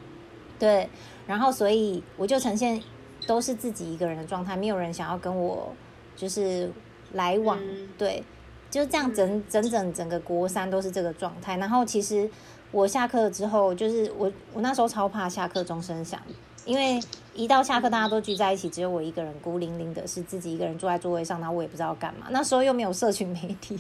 [0.58, 0.90] 对，
[1.28, 2.82] 然后所以我就呈现。
[3.28, 5.72] 都是自己一个人的状态，没有人想要跟我
[6.16, 6.72] 就是
[7.14, 8.24] 来往，嗯、对，
[8.72, 11.56] 就这样整整整整个国三都是这个状态。
[11.58, 12.28] 然后其实
[12.72, 16.20] 我下课之后，就是我我那时候超怕下课钟声响，
[16.66, 17.00] 因为
[17.34, 22.28] 一到下课大家都聚在一起，只有我一个人孤零零的，是自己一个人坐在座位上，然后我也不知道干嘛。
[22.30, 23.80] 那时候又没有社群媒体，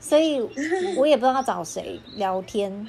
[0.00, 0.40] 所以
[0.96, 2.86] 我也不知道找谁聊天，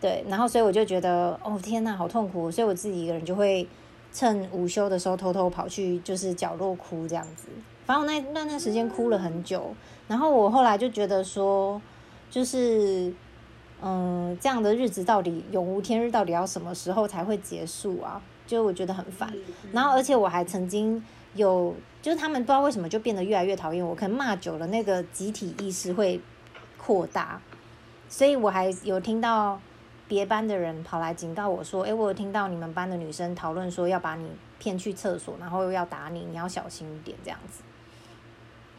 [0.00, 3.68] 对，然后所以我就觉得哦天哪，好痛苦，所以我自己一个人就会。
[4.12, 7.46] 趁午休的时候偷偷跑去就是角落哭这样子。
[7.86, 9.72] 反正我那那段时间哭了很久，
[10.08, 11.80] 然后我后来就觉得说，
[12.28, 13.14] 就是
[13.80, 18.20] 嗯，这样的日子到底永无天日，到底要什么时候才会结束啊？
[18.50, 19.32] 就我觉得很烦。
[19.72, 21.02] 然后而且我还曾经
[21.34, 26.20] 有，就是他们不知道为什么就变得越来越讨厌我，可能骂久了，那个集体意识会
[26.76, 27.40] 扩大，
[28.08, 29.60] 所以我还有听到。
[30.10, 37.62] 别班的人跑来警告我说：“诶，我有听到你们班的女生讨论说要把你骗去厕所，然后又要打你，你要小心一点这样子。”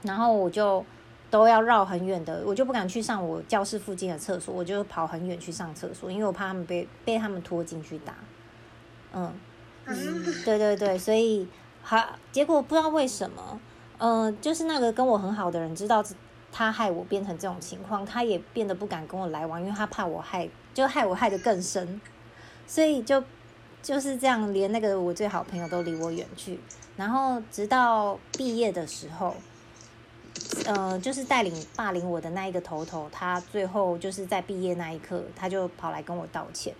[0.03, 0.83] 然后我就
[1.29, 8.13] 都要绕很远的，我就不敢去上我教室附近的厕所，我就跑很远去上厕所，因为我怕他们被被他们拖进去打。
[9.13, 9.31] 嗯，
[10.45, 11.47] 对对对，所以
[11.81, 13.59] 好，结果不知道为什么，
[13.97, 16.03] 嗯、就是那个跟我很好的人知道
[16.51, 20.49] 他害我变成这种情况，他也变得不敢跟我来往，因为他怕我害。
[20.73, 21.99] 就害我害得更深，
[22.65, 23.21] 所以就
[23.83, 26.57] 就是这样，连那个我最好朋友都离我远去。
[26.95, 29.35] 然后直到毕业的时候，
[30.65, 36.73] 呃，就是带领霸凌我的那一个头头，他最后就是在毕业那一刻，他就跑来跟我道歉。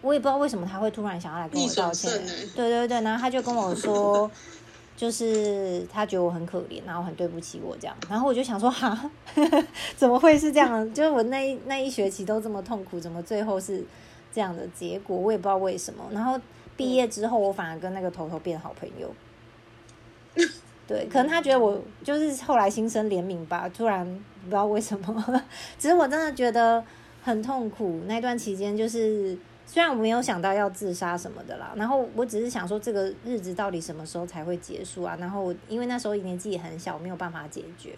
[0.00, 2.10] 我也不知道为什么他会突然想要来跟我道歉。
[2.54, 4.30] 对对对，然后他就跟我说。
[4.98, 9.08] 就是他觉得我很可怜，然后很对不起我这样，然后我就想说， 哈，
[9.96, 10.92] 怎么会是这样？
[10.92, 13.84] 就是我那一那一学期都这么痛苦，怎么最后是
[14.34, 15.16] 这样的结果？
[15.16, 16.04] 我也不知道为什么。
[16.10, 16.36] 然后
[16.76, 19.14] 毕业之后，我反而跟那个头头变好朋友。
[20.88, 24.04] 对，可能他觉得我就是后来心生怜悯吧，突然
[24.42, 25.42] 不知道为什么。
[25.78, 26.84] 只是我真的觉得
[27.22, 29.38] 很痛苦，那段期间就是。
[29.70, 35.14] 虽然我没有想到要自杀什么的啦，然后我只是想说这个日子到底什么时候才会结束啊？
[35.20, 37.94] 然后我因为那时候年纪也很小，没有办法解决，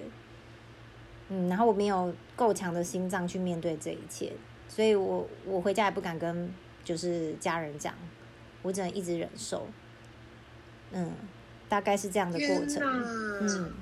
[1.29, 4.33] 嗯，然后我没有够强的心脏去面对这一切，
[4.69, 6.53] 所以我我回家也不敢跟
[6.83, 7.95] 就是家人讲，
[8.63, 9.69] 我只能一直忍受，
[10.91, 11.13] 嗯，
[11.69, 12.83] 大概是这样的过程，
[13.41, 13.73] 嗯。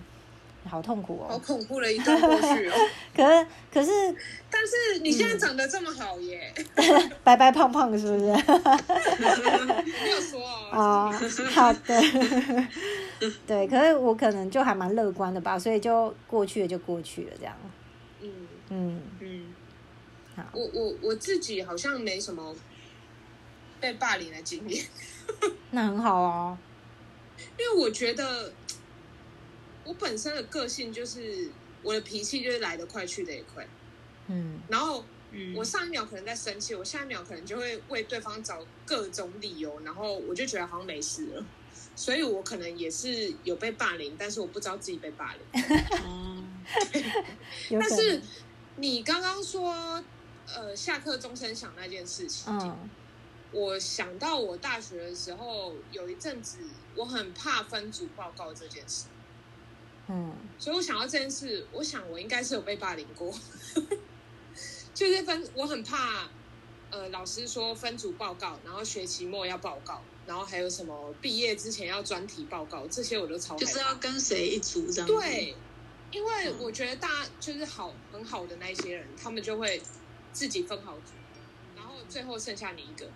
[0.69, 1.29] 好痛苦哦！
[1.31, 2.75] 好恐怖的一段过去哦。
[3.15, 3.91] 可 是可是，
[4.51, 8.27] 但是你现在长得这么好耶，嗯、 白白胖胖的，是不是？
[10.03, 10.69] 没有说哦。
[10.73, 11.13] 哦，
[11.51, 12.03] 好的。
[13.47, 17.57] 对，可是我可能就还蛮乐观的吧，所以就过去了，就过去了，这样。
[18.21, 18.31] 嗯
[18.71, 19.55] 嗯嗯。
[20.37, 22.55] 好，我我我自己好像没什么
[23.81, 24.85] 被霸凌的经验。
[25.71, 26.59] 那很好哦，
[27.59, 28.53] 因为我觉得。
[29.89, 31.51] 我本身的个性就是
[31.83, 33.67] 我的脾气就是来得快去得也快，
[34.27, 35.03] 嗯，然后
[35.57, 41.45] 我上一秒可能在生气，我下一秒可能就会为对方找各种理由，然后我就觉得好像没事了，
[41.97, 45.63] 所以我可能也是有被霸凌，但是我不知道自己被霸凌。
[46.05, 46.45] 哦，
[47.71, 48.21] 但是
[48.77, 50.05] 你刚刚说
[50.55, 52.91] 呃下课钟声响那件事情，嗯，
[53.53, 56.59] 我想到我大学的时候有一阵子
[56.95, 59.07] 我很怕分组报告这件事。
[60.09, 63.33] 嗯，所以我想到这件事，我想我应该是有被霸凌过，
[64.95, 66.29] 就是分我很怕，
[66.91, 73.61] 呃，老师说分组报告，然后学期末要报告，然后还有什么毕业之前要专题报告，这些我都超怕。
[73.61, 75.07] 就是要跟谁一组这样？
[75.07, 75.55] 对，
[76.11, 79.81] 因为我觉得大家就是好很好的那些人，他们就会
[80.33, 81.13] 自己分好组，
[81.77, 83.07] 然后最后剩下你一个。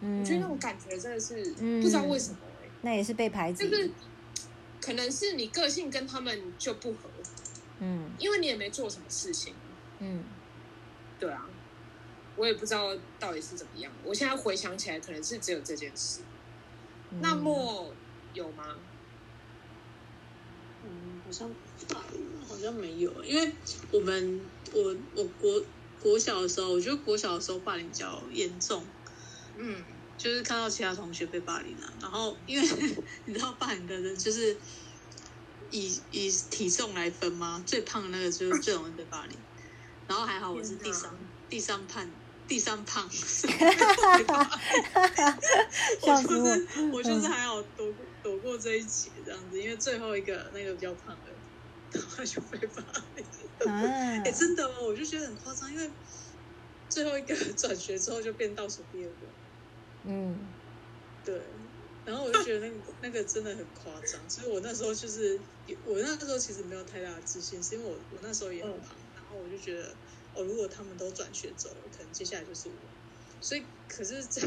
[0.00, 3.68] 嗯，我觉得那种感觉真的是不知道为什么哎、欸，那也是被排挤。
[3.68, 3.90] 就是
[4.86, 7.10] 可能是你个性跟他们就不合，
[7.80, 9.52] 嗯，因为你也没做什么事情，
[9.98, 10.22] 嗯，
[11.18, 11.44] 对啊，
[12.36, 13.90] 我也不知道到底是怎么样。
[14.04, 16.20] 我现在回想起来，可能是只有这件事。
[17.10, 17.92] 嗯、那么
[18.32, 18.76] 有吗？
[20.84, 21.50] 嗯，好像
[22.48, 23.52] 好像没有，因为
[23.90, 24.40] 我们
[24.72, 25.64] 我我国
[26.00, 28.84] 国小的时候，我觉得国小的时候霸凌比较严重，
[29.56, 29.82] 嗯。
[30.16, 32.68] 就是看到其他同学被霸凌了，然后因为
[33.26, 34.56] 你知道霸凌的人就是
[35.70, 37.62] 以以体重来分吗？
[37.66, 39.36] 最胖的那个就是最容易被霸凌。
[40.08, 41.10] 然后还好我是第三
[41.50, 42.08] 第三胖
[42.46, 43.04] 第三胖，
[46.02, 51.32] 我就是我就是还好躲躲过这一劫这样子，因为最后一个那个比较胖的，
[51.98, 52.84] 然后就被霸
[53.16, 53.24] 凌。
[53.66, 55.90] 哎、欸，真的吗，我就觉得很夸张，因为
[56.88, 59.26] 最后一个转学之后就变倒数第二个。
[60.08, 60.38] 嗯，
[61.24, 61.34] 对，
[62.04, 65.40] 然后我就觉得那个那个真的很夸张，所以我那时候就是
[65.84, 69.98] 我那时候其实没有太大的自信，是因为我我那时候也很胖，然后我就觉得
[70.32, 72.94] 哦，如果他们都转学走了，可能接下来就是我，
[73.40, 74.40] 所以可是这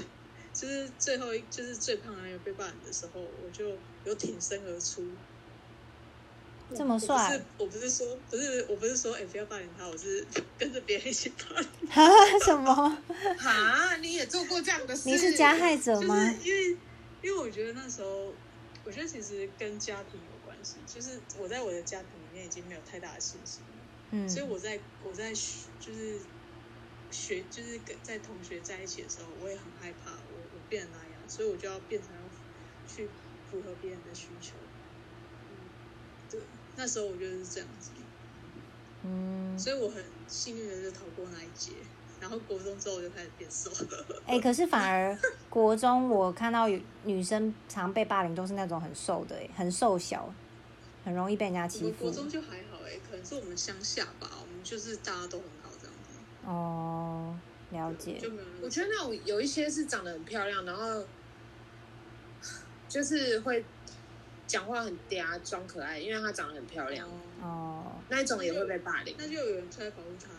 [0.54, 5.20] 就是最后一就是最胖的那个被霸凌的时候，我就有挺身而出。
[6.76, 7.34] 这么帅？
[7.34, 10.26] 是我不是说不是我不是说哎不要霸凌他，我是
[10.58, 11.70] 跟着别人一起霸凌。
[11.90, 12.04] 哈？
[12.46, 12.98] 什么？
[13.38, 13.96] 哈？
[13.98, 15.10] 你也做过这样的事？
[15.10, 16.16] 你是加害者吗？
[16.34, 16.78] 就是因为
[17.22, 18.34] 因为我觉得那时候，
[18.86, 23.68] 我觉得其实跟家庭有关系，就是我在我的家庭里面已经没有太大的信心了，
[24.12, 26.20] 嗯，所以我在我在就是
[27.12, 32.22] 学就是跟在同学在一起的时候，我也很害怕我我变成那样，所以我就要变成要
[32.88, 33.10] 去
[33.50, 34.54] 符合别人的需求。
[35.50, 35.68] 嗯，
[36.30, 36.40] 对，
[36.80, 37.92] 那时候我觉得是这样子，
[39.04, 41.74] 嗯，所以我很幸运的就逃过那一劫。
[42.22, 44.06] 然后国中之后我就开始变瘦了。
[44.26, 45.18] 哎、欸，可是反而
[45.50, 50.34] 国中我看到有女生常被霸凌，都是那种很瘦的，哎，很瘦小，
[51.04, 52.04] 很容易被人家欺负。
[52.04, 56.20] 国中就还好，哎，可能是我们乡下吧，我们就是大家都很好这样子。
[56.46, 57.38] 哦，
[57.72, 58.18] 了解。
[58.18, 58.48] 就没有。
[58.62, 61.06] 我觉得那种有一些是长得很漂亮，然后
[62.90, 63.64] 就是会
[64.50, 67.08] 讲话很嗲，装可爱，因为她长得很漂亮。
[67.40, 67.94] 哦。
[68.10, 69.16] 那一种也会被霸凌。
[69.18, 70.32] 那就有人出来保护她。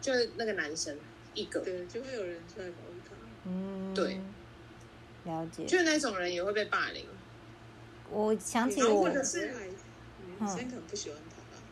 [0.00, 0.98] 就是那个男生
[1.34, 3.14] 一个，对，就会有人出来保护他。
[3.44, 4.20] 嗯，对，
[5.24, 5.64] 了解。
[5.64, 7.06] 就是那种人也会被霸凌。
[8.10, 9.50] 我想起我，或者是
[10.26, 11.62] 女生可能不喜欢他吧。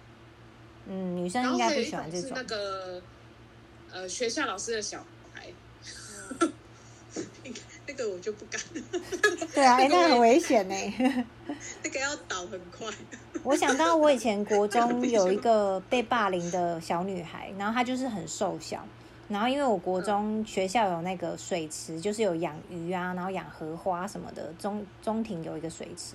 [0.87, 2.28] 嗯，女生应该不喜欢这种。
[2.28, 3.02] 是那个
[3.90, 5.52] 呃，学校老师的小孩。
[7.92, 8.61] 那个我就不敢。
[9.55, 10.74] 对啊，哎、欸，那很危险呢。
[11.85, 12.88] 那个要倒很快。
[13.42, 18.85] 我想到我以前国中 有一个被霸凌的小女孩，然后她就是很瘦小，
[19.28, 26.14] 然后因为我国中学校有那个水池，就是有养鱼啊，然后养荷花什么的，中中庭有一个水池，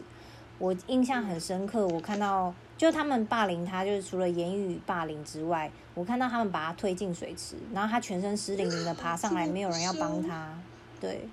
[0.57, 1.85] 我印象很深刻。
[1.87, 10.57] 我看到就他们霸凌她，就是除了言语霸凌之外，我看到他们把她推进水池，然后她全身湿淋淋的爬上来，没有人要帮她，
[10.99, 11.27] 对。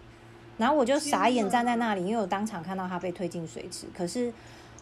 [0.56, 3.86] 然后我就傻眼站在那里，因为我当场看到他被推进水池。
[3.96, 4.32] 可是，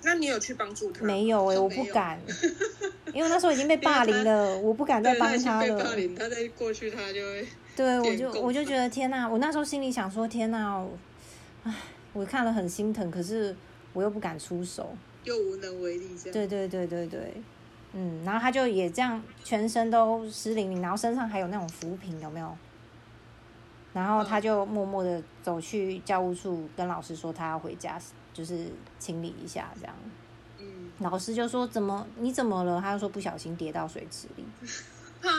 [0.02, 1.04] 那你有去帮助他？
[1.04, 2.18] 没有哎、欸，我不敢，
[3.14, 5.78] 因为那时候已经被霸凌了，我不敢再帮他了。
[5.78, 7.46] 他霸凌，他再过去，他就会。
[7.74, 9.26] 对，我就我就觉得天哪！
[9.26, 10.84] 我那时候心里想说天哪，
[11.64, 11.74] 唉，
[12.12, 13.56] 我看了很心疼，可是
[13.94, 16.32] 我又不敢出手，又无能为力这样。
[16.32, 17.32] 对对对对对，
[17.94, 22.54] 嗯，然后他就也这样，全身都湿淋淋，然后身上还有那种浮萍，有没有？
[23.92, 28.00] 然后他就默默的走去教务处，跟老师说他要回家，
[28.32, 28.66] 就是
[28.98, 29.94] 清理一下这样。
[30.58, 32.80] 嗯，老师就说怎么你怎么了？
[32.80, 34.44] 他就说不小心跌到水池里。
[35.20, 35.30] 啊，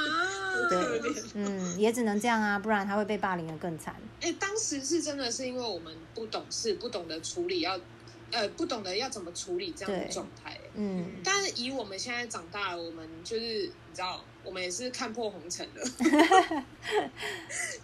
[0.70, 1.02] 对，
[1.34, 3.96] 嗯，也只能这样啊，不然他会被霸凌的更惨。
[4.22, 7.84] 哎，当时是真的是因为我们不懂事，不懂得处理要，要
[8.32, 10.60] 呃不懂得要怎么处理这样的状态。
[10.76, 14.22] 嗯，但是以我们现在长大了，我们就是你知道。
[14.43, 15.84] 我们也是看破红尘的，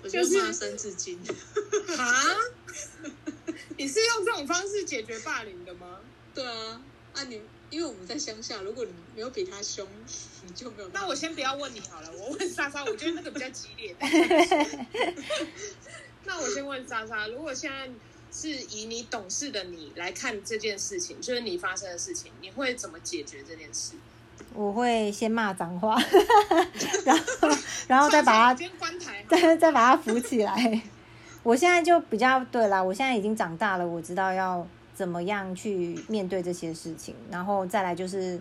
[0.10, 1.20] 就是骂三字经。
[1.96, 2.36] 哈？
[3.78, 6.00] 你是用这种方式解决霸凌的吗？
[6.34, 6.82] 对啊，
[7.14, 9.88] 啊你，因为我们在乡下，如果你没有比他凶，
[10.46, 10.90] 你就没有。
[10.90, 13.96] 那我先不要问你好了，我问莎莎，我觉得那个比较激烈。
[16.26, 17.90] 那我先问莎莎，如果现在
[18.32, 23.94] 是以你懂事的你来看这件事情，就是你发生的事情，你会怎么解决这件事？
[24.54, 25.96] 我会先骂脏话，
[27.06, 27.24] 然后
[27.88, 28.68] 然后再把他
[29.28, 30.82] 再 再把它扶起来。
[31.44, 37.16] 我现在就比较对啦，我现在已经长大了，我知道要怎么样去面对这些事情。
[37.32, 38.40] 然后再来就是，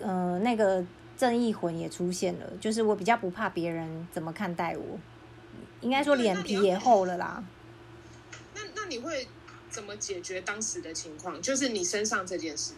[0.00, 0.84] 呃，那个
[1.16, 4.98] 正义魂也出现了，就是我比较不怕别人怎么看待我，
[5.80, 7.44] 应该说脸皮也厚了啦。
[8.54, 9.28] 那那你会
[9.70, 11.40] 怎么解决当时的情况？
[11.40, 12.72] 就是你身上这件事。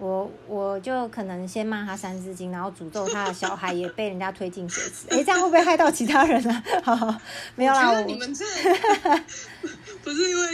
[0.00, 5.06] 我我就可能先骂他三字经，然后诅咒他的小孩也被人家推进水池。
[5.10, 6.62] 哎，这样会不会害到其他人呢？
[6.82, 7.20] 好 好，
[7.54, 7.92] 没有啦。
[7.92, 8.44] 我你们这
[10.02, 10.48] 不是因为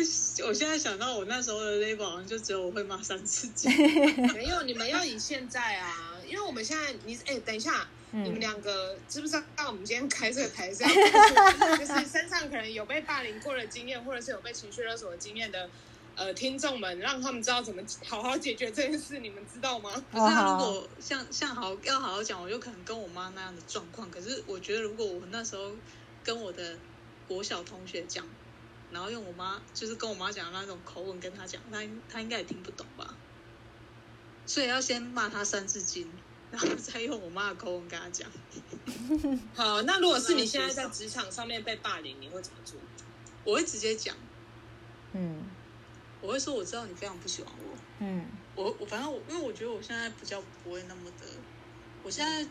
[0.48, 3.70] 我现在想到我那时候的 label，好像就只有我会骂三字经。
[4.34, 9.68] 没有，你们要以现在啊，因为我们现在你哎，等一下，嗯、你们两个知不知道？
[9.68, 10.88] 我们今天开这个台是要
[11.76, 15.70] 就是身上可能有被霸凌过的经验，或者是有被情绪勒索的经验的。
[16.16, 19.90] 呃，听众们，让他们知道怎么好好解决这件事，你们知道吗？
[20.10, 24.10] 可是如果像像好要好好讲，我就可能跟我妈那样的状况。
[24.10, 25.72] 可是我觉得，如果我那时候
[26.24, 26.78] 跟我的
[27.28, 28.26] 国小同学讲，
[28.90, 33.14] 然后用我妈就是跟我妈讲的那种口吻跟他讲，他他应该也听不懂吧？
[34.46, 36.10] 所以要先骂他三字经，
[36.50, 38.30] 然后再用我妈的口吻跟他讲。
[39.54, 42.80] 好，那如果是你现在在职场上面被霸凌，你会怎么做？
[43.44, 44.16] 我会直接讲，
[45.12, 45.44] 嗯。
[46.26, 51.26] 我会说我知道你非常不喜欢我，嗯，我我反正我因为我觉得我现在比较不会那么的，
[52.02, 52.44] 我现在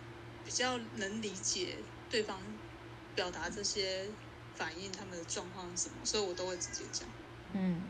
[0.45, 1.75] 比较能理解
[2.09, 2.39] 对方
[3.13, 4.07] 表达这些
[4.55, 7.05] 反应他们的状况是什么，所以我都会直接讲。
[7.51, 7.81] 嗯，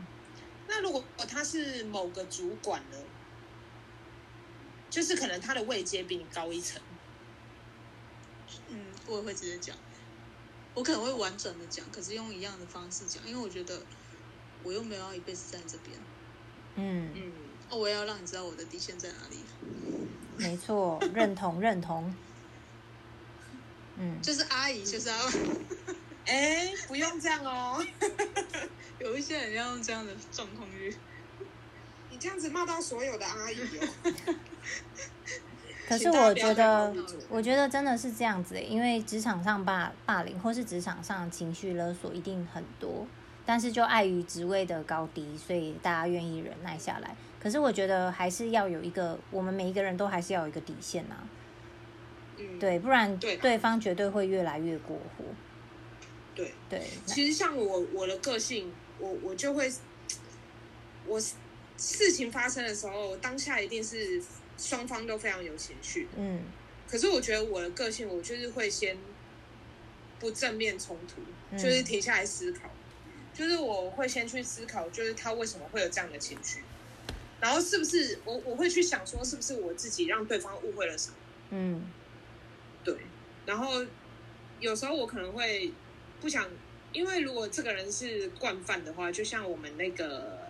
[0.68, 2.98] 那如果他是某个主管呢？
[4.90, 6.82] 就是可能他的位阶比你高一层，
[8.70, 9.76] 嗯，我也会直接讲。
[10.74, 13.82] 我可能会婉转的讲，可是用一样的方式讲，因为我觉得
[14.66, 15.98] 我又没有要一辈子在这边。
[16.76, 17.32] 嗯嗯，
[17.70, 19.38] 哦，我也要让你知道我的底线在哪里。
[20.38, 22.14] 没错，认同认同。
[23.98, 25.16] 嗯，就是阿姨就是要，
[26.28, 27.82] 哎，不用这样哦。
[29.00, 30.98] 有一些人要用这样的状况去，
[32.10, 34.36] 你这样子骂到所有的阿姨哦。
[35.88, 36.94] 可是我觉得，
[37.30, 43.06] 我觉得真的是这样子，因为职场上霸霸凌或是职场上情绪勒索一定很多，
[43.46, 47.16] 但是就碍于职位的高低，所以大家愿意忍耐下来。
[47.40, 51.30] 可是我觉得还是要有一个，我们每一个人都还是要有一个底线呐、啊。
[52.38, 55.26] 嗯，对，不然对方绝对会越来越过火。
[56.34, 59.72] 对对，其实像我我的个性，我我就会，
[61.06, 64.22] 我事情发生的时候，当下一定是。
[64.58, 66.40] 双方都非常有情绪，嗯，
[66.90, 68.98] 可是我觉得我的个性，我就是会先
[70.18, 71.20] 不正面冲突，
[71.52, 72.70] 嗯，就是停下来思考，
[73.38, 76.64] 就是我会先去思考，就是他为什么会有这样的情绪，
[77.42, 81.16] 然后是不是我我会去想说，是不是我自己让对方误会了什么？
[81.52, 81.84] 嗯，
[82.84, 82.96] 对，
[83.46, 83.86] 然后
[84.60, 85.74] 有时候我可能会
[86.22, 86.50] 不想，
[86.94, 90.44] 因为如果这个人是惯犯的话，就像我们那个。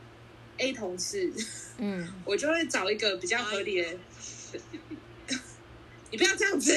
[0.57, 1.33] A 同事，
[1.79, 3.89] 嗯， 我就会找一个比较合理的，
[6.09, 6.71] 你不要这样子，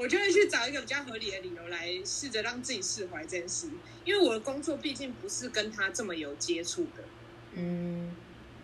[0.00, 3.68] 我就会去找一个比较合理的理由来试着让自己释怀这件事，
[4.06, 7.04] 因为我的工作毕竟不是跟他这么有接触的，
[7.52, 8.16] 嗯，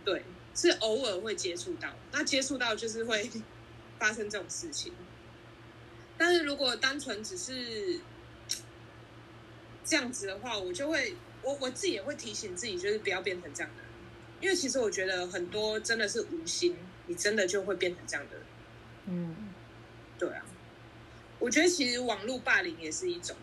[0.03, 0.25] 对，
[0.55, 3.31] 是偶尔会接触到，那接触到就是会
[3.99, 4.95] 发生这种事情，
[6.17, 8.01] 但是如果单纯只是
[9.85, 11.15] 这样子的话，我就会。
[11.43, 13.91] 我我自己也会提醒自己，就是不要变成这样的人，
[14.41, 16.77] 因为其实我觉得很多真的是无心，
[17.07, 18.45] 你真的就会变成这样的人。
[19.07, 19.37] 嗯，
[20.19, 20.45] 对啊，
[21.39, 23.37] 我觉得其实网络霸凌也是一种，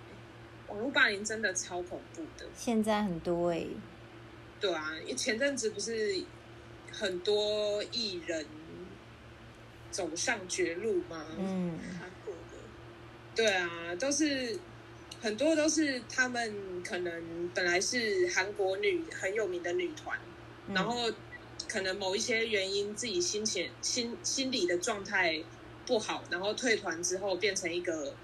[0.68, 2.46] 网络霸凌真的超恐怖的。
[2.56, 3.68] 现在很多哎、欸，
[4.60, 6.24] 对啊，因为前阵子不是
[6.92, 8.46] 很多艺人
[9.92, 11.26] 走上绝路吗？
[11.38, 12.58] 嗯，韩国的，
[13.36, 14.60] 对啊，都是。
[15.22, 20.20] 很多都是他们可能本来是韩国女很有名的女团，
[20.68, 21.10] 嗯，然后
[21.66, 25.42] 可能某一些原因自己心情心心理的状态
[25.86, 28.16] 不好，然后退团之后变成一个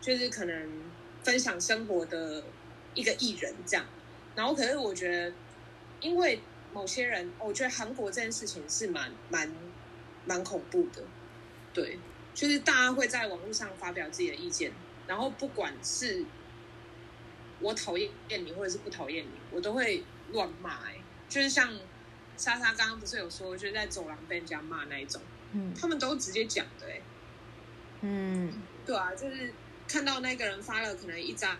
[0.00, 0.70] 就是可能
[1.22, 2.44] 分享生活的
[2.94, 3.86] 一个艺人这样。
[4.34, 5.32] 然后可是我觉得，
[6.00, 6.40] 因为
[6.72, 9.50] 某些人，我觉得韩国这件事情是蛮蛮
[10.24, 11.02] 蛮恐怖的，
[11.72, 11.98] 对，
[12.34, 14.72] 就是大家会在网络上发表自己的意见，
[15.06, 16.24] 然后不管是。
[17.60, 20.02] 我讨厌你，或者是不讨厌你，我都会
[20.32, 20.86] 乱骂。
[20.86, 20.96] 哎，
[21.28, 21.72] 就是像
[22.36, 25.22] 莎莎刚刚不是有说，就是在走廊被人家骂那一种，
[25.54, 27.00] 嗯，他们都直接讲的，哎，
[28.02, 28.52] 嗯，
[28.84, 29.54] 对啊，就是
[29.88, 31.56] 看到那个人发了可能一张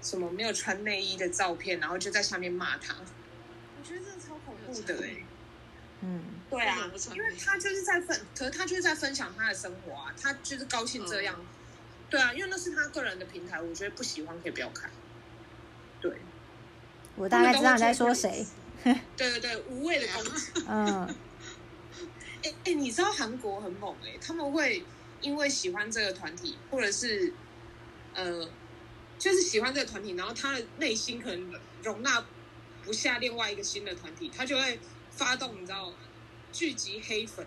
[0.00, 5.16] 什么没有穿内衣的照片，然后就在下面骂他，我觉得这超恐怖的，哎，
[6.00, 11.36] 嗯，对啊，因为他就是在分，可是他就是在分享他的生活啊，他就是高兴这样。
[11.38, 11.46] 嗯
[12.12, 14.90] 对啊，因为那是他个人的平台，我觉得不喜欢可以不要看。
[15.98, 16.12] 对，
[17.16, 18.46] 我大概知道你在说谁。
[18.84, 20.52] 对对对，无谓的攻击。
[20.68, 21.14] 嗯。
[22.42, 24.84] 哎哎，你知道韩国很猛哎、欸，他们会
[25.20, 27.32] 因为喜欢这个团体，或者是
[28.14, 28.48] 呃，
[29.18, 32.24] 就是喜欢这个团体，然后他的内心可能容纳
[32.84, 34.78] 不下另外一个新的团体，他就会
[35.10, 35.92] 发动，你知道，
[36.52, 37.46] 聚集黑粉，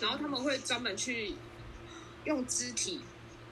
[0.00, 1.34] 然后他们会专门去
[2.24, 3.00] 用肢体。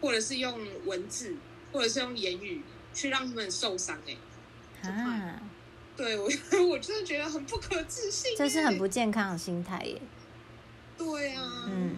[0.00, 1.34] 或者是用文字，
[1.72, 2.62] 或者是用言语
[2.94, 4.16] 去让他们受伤哎、
[4.84, 5.42] 欸，啊，
[5.96, 6.30] 对我
[6.70, 10.02] 我真的觉得很不可置信、欸，这是很不健康的心态耶、欸。
[10.98, 11.96] 对啊，嗯，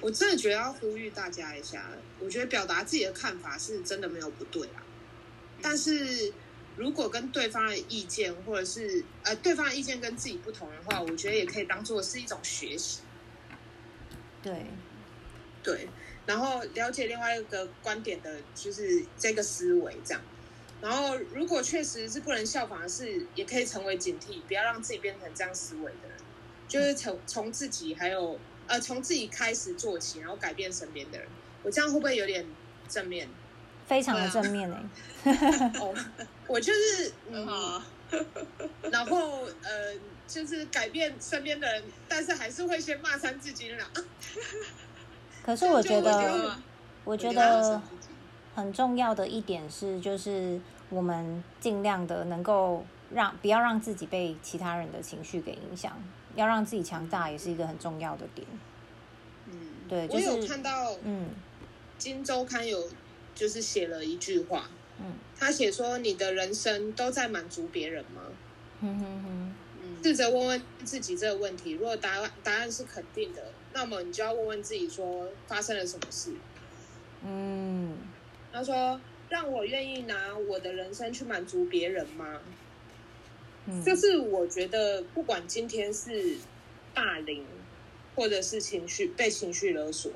[0.00, 4.82] 我真的觉得要呼吁大家一下，我觉得表达自己的看法是真的没有不对啊，
[5.62, 6.32] 但是
[6.76, 13.00] 如果跟对方的意见，或者是呃对方的意见跟自己不同的话，我觉得也可以当做是一种学习。
[14.42, 14.66] 对，
[15.62, 15.88] 对。
[16.26, 20.22] 然后了解另外一个观点的，就是这个思维这样。
[20.80, 26.13] 然后如果确实是不能效仿的事，也可以成为警惕，不要让自己变成这样思维的人。
[26.74, 31.28] 就是从从自己还有呃从自己开始做起，然后改变身边的人。
[31.62, 32.44] 我这样会不会有点
[32.88, 33.28] 正面？
[33.86, 34.90] 非常的正面呢、
[35.22, 35.30] 欸。
[35.78, 35.94] 哦，
[36.48, 37.80] 我就是 嗯，
[38.90, 39.94] 然后呃，
[40.26, 43.88] 就是改变身边的人，但是还是会先骂三字经啦。
[45.44, 46.56] 可是我觉得，
[47.04, 47.80] 我觉得
[48.56, 50.60] 很重要的一点是，就是
[50.90, 56.02] 我们尽量的能够让不要让自己被其他人的情绪给影响，
[56.34, 58.46] 要让自己强大，也是一个很重要的点。
[59.46, 61.26] 嗯，对，就是、我有看到，嗯，
[62.02, 62.90] 《金周刊》有
[63.34, 64.68] 就是写了一句话，
[64.98, 68.22] 嗯，他写说：“你的人生都在满足别人吗？”
[68.80, 71.72] 哼哼哼，嗯，试着问问自己这个问题。
[71.72, 76.32] 如果答案答案是肯定的，那么你就要问问自己说发生了什么事。
[77.26, 77.96] 嗯，
[78.52, 82.40] 他说：“让我愿意拿我的人生去满足别人吗？”
[83.66, 86.36] 嗯，就是我觉得，不管今天是
[86.92, 87.46] 霸凌，
[88.14, 90.12] 或者是情绪被情绪勒索，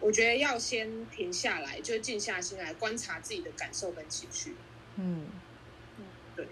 [0.00, 4.54] 我觉得要先停下来，就静下心来观察自己的感受跟情绪。
[4.96, 5.26] 嗯，
[6.36, 6.46] 对，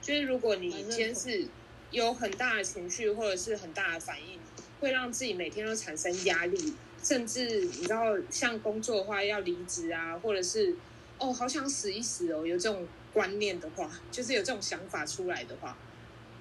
[0.00, 1.48] 就是如果你今天是
[1.90, 4.38] 有很大的情绪，或者是很大的反应，
[4.78, 10.76] 会让自己每天都产生压力，甚至你知道，像工作的话要离职啊，或者是
[11.18, 12.86] 哦，好想死一死哦，有这种。
[13.12, 15.76] 观念的话，就是有这种想法出来的话，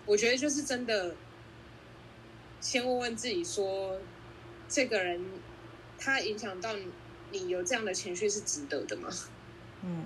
[0.05, 1.15] 我觉得就是真的，
[2.61, 3.99] 先问问自己说，
[4.67, 5.23] 这个人
[5.97, 6.75] 他影响到
[7.31, 9.09] 你有这样的情绪是值得的吗？
[9.83, 10.05] 嗯，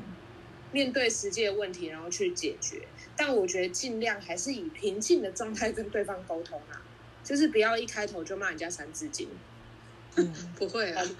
[0.71, 2.87] 面对实际的问题，然后去解决。
[3.15, 6.81] 但我觉得尽量还是以平静的状态跟对方沟通啊，
[7.23, 9.27] 就是不要一开头就骂人家三字经。
[10.15, 11.03] 嗯，不会啊。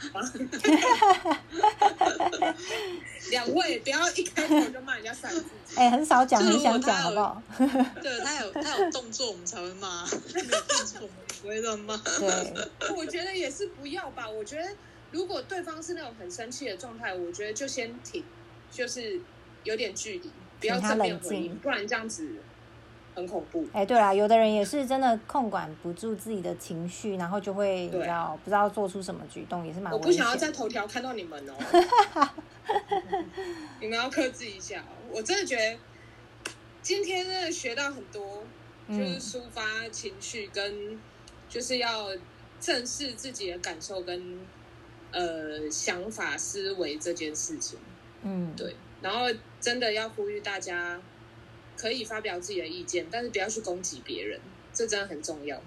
[3.32, 5.78] 两位不要一开头就骂人家三字经。
[5.78, 7.42] 哎、欸，很少讲，很想讲，好不好？
[8.02, 11.10] 对他有他有动作，我们才会骂；没有动作，
[11.42, 11.98] 不会乱骂。
[11.98, 12.56] 对，
[12.96, 14.30] 我觉得也是不要吧。
[14.30, 14.70] 我觉得
[15.12, 18.24] 如果对方是那种很生气的状态，我觉得就先停，
[18.72, 19.20] 就是
[19.64, 20.30] 有点距离，
[20.60, 22.28] 不要正面回应，不然这样子。
[23.16, 23.66] 很恐怖。
[23.74, 29.92] 哎，对啦，有的人也是真的控管不住自己的情绪，然后就会你知道不知道做出什么举动，也是蛮。
[29.94, 32.30] 我不想要在头条看到你们哦，
[33.80, 34.84] 你们要克制一下。
[35.12, 35.78] 我真的觉得
[36.82, 38.44] 今天真的学到很多，
[38.90, 41.00] 就是抒发情绪跟
[41.48, 42.08] 就是要
[42.60, 44.40] 正视自己的感受跟
[45.12, 47.78] 呃想法思维这件事情。
[48.24, 48.76] 嗯，对。
[49.02, 49.26] 然后
[49.60, 51.00] 真的要呼吁大家。
[51.78, 54.40] 可以发表自己的意见，但是不要去攻击别人，
[54.74, 55.60] 这真的很重要。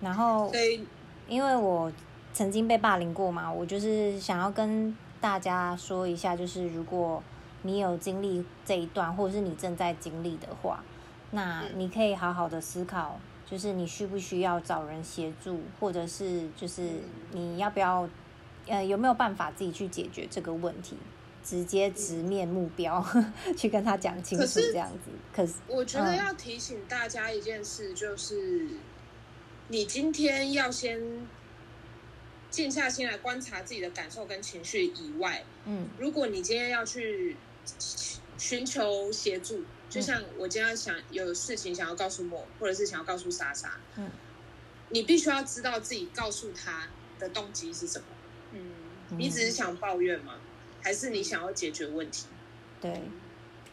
[0.00, 0.86] 然后，所以
[1.26, 1.90] 因为我
[2.32, 7.22] 曾经被霸凌过嘛，我就是想要跟大家说一下，就是如果
[7.62, 10.84] 你有经历这一段，或者是你正在经历的话，
[11.30, 17.00] 那你可以好好的思考，就是你需不需要找人协助，或者是就是
[17.32, 18.08] 你要不要，
[18.66, 20.96] 呃，有没有办法自己去解决这个问题。
[21.48, 25.10] 直接直面目标，嗯、 去跟他讲清楚，这样子。
[25.32, 28.78] 可是，我觉得要提醒大家一件事，就是、嗯、
[29.68, 31.00] 你今天要先
[32.50, 37.36] 静下心来观察自己的感受跟情绪以外，嗯，如果你今天要去
[38.36, 44.10] 寻求协助，就像我今天想有事情想要告诉莫，或者是想要告诉莎莎，嗯，
[44.88, 46.88] 你必须要知道自己告诉他
[47.20, 48.06] 的动机是什么。
[48.52, 48.60] 嗯，
[49.16, 50.34] 你只是想抱怨吗？
[50.86, 52.26] 还是你想要解决问题？
[52.80, 53.02] 对，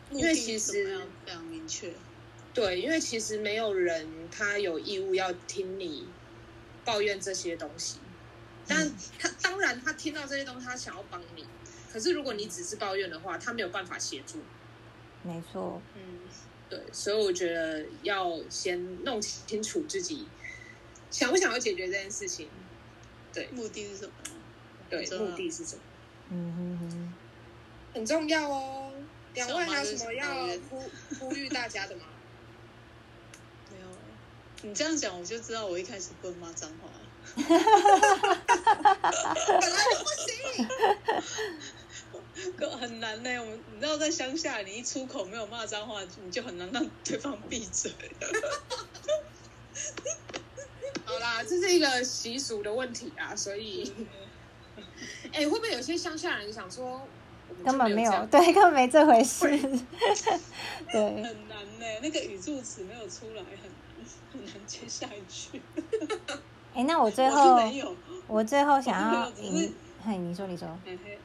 [0.09, 1.93] 因为其实非常明确。
[2.55, 6.07] 对，因为其实没有人他有义务要听你
[6.83, 7.99] 抱怨这些东西，
[8.67, 11.45] 但他当然他听到这些东西，他想要帮你。
[11.91, 14.39] 可是如果你只是抱怨的话，他没有办法协助。
[15.21, 16.21] 没错，嗯，
[16.67, 20.27] 对，所以我觉得要先弄清楚自己
[21.11, 22.49] 想不想要解决这件事情。
[23.31, 24.13] 对，目的是什么？
[24.89, 25.81] 对，目的是什么？
[26.29, 27.02] 嗯哼哼，
[27.93, 28.91] 很重要哦。
[29.33, 30.83] 两位还有什么要呼
[31.19, 32.03] 呼吁大家的吗？
[33.71, 33.85] 没有，
[34.61, 36.89] 你这样讲我就知道我一开始不能骂脏话。
[37.35, 37.47] 本
[39.71, 40.67] 来就不行，
[42.79, 43.39] 很难呢。
[43.39, 47.91] 我们你知道在乡下，你一出口没有骂脏话，你就很难让对方闭嘴。
[51.05, 53.93] 好啦，这是一个习俗的问题啊，所以。
[55.31, 57.07] 哎、欸，会不会有些乡下人想说，
[57.65, 59.47] 根本没有，对，根本没这回事。
[60.91, 65.61] 对，很难呢，那个语助词没有出来，很难很难接下一句。
[66.73, 67.95] 哎、欸，那我最 后，我，
[68.27, 69.73] 我最后想要引，
[70.03, 71.17] 嘿，你说，你说，嘿嘿，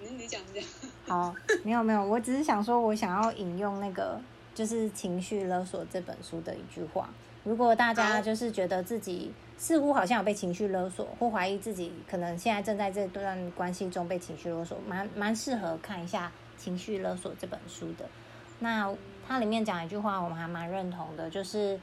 [0.00, 0.64] 你你讲一讲。
[1.06, 4.20] 好，没有没有，我只是想说，我想要引用那个，
[4.54, 7.08] 就是《情绪勒索》这本书的一句话。
[7.44, 16.30] 如果大家就是觉得自己似乎好像有被情绪勒索，或怀疑自己可能现在正在这段关系中被情绪勒索，蛮蛮适合看一下
[16.62, 18.04] 《情绪勒索》这本书的。
[18.58, 18.92] 那
[19.26, 21.80] 它里面讲一句话，我们还蛮认同的，就是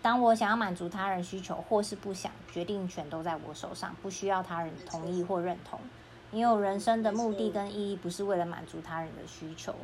[0.00, 5.78] 当我想要满足他人需求，或是不想，决定权都在我手上，不需要他人同意或认同。
[6.32, 9.74] 因为人生的目的跟意义不是为了满足他人的需求。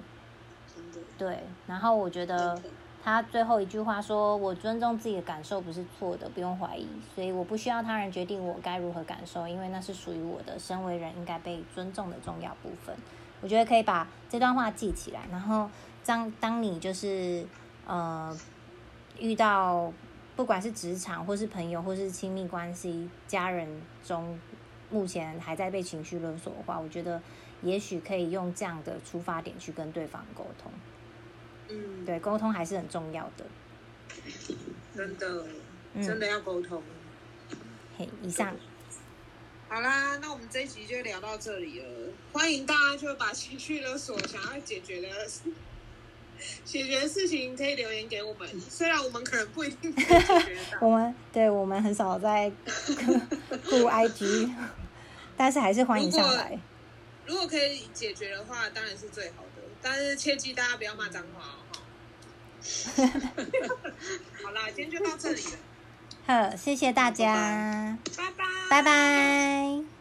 [1.18, 2.61] 对，然后我觉得。
[3.09, 12.95] 他最后一句话说：“我尊重自己的感受不是错的，不用怀疑，所以我不需要他人决定我该如何感受，因为那是属于我的，身为人应该被尊重的重要部分。”
[13.41, 15.71] 我觉得可以把这段话记起来，然后
[16.05, 17.47] 当当你就是
[17.87, 18.37] 呃
[19.19, 19.91] 遇到
[20.37, 23.67] 不管是职场或是朋友或是亲密关系、家人
[24.05, 24.39] 中，
[24.91, 27.23] 目前还在被情绪勒索的话，我觉得
[27.63, 30.71] 也许可以用这样的出发点去跟对方沟通。
[31.69, 33.45] 嗯，对，沟通还是很重要的。
[34.97, 35.47] 真的，
[36.03, 36.83] 真的要沟通。
[37.97, 38.55] 嘿、嗯，以上。
[39.69, 41.87] 好啦，那我们这一集就聊到这里了。
[42.33, 45.09] 欢迎大家就把情绪勒索想要解决的
[46.64, 48.49] 解决的事情，可以留言给我们。
[48.61, 50.19] 虽然我们可能不一定解决
[50.73, 52.51] 到，我们对我们很少在
[53.69, 54.55] 顾 IG，
[55.37, 56.59] 但是还是欢迎上来。
[57.27, 59.62] 如果可以解决的话，当然是最好的。
[59.83, 61.58] 但是切记大家不要骂脏话哦。
[64.43, 65.59] 好啦，今天就到这里了。
[66.27, 69.98] 好，谢谢大家，拜拜，拜拜。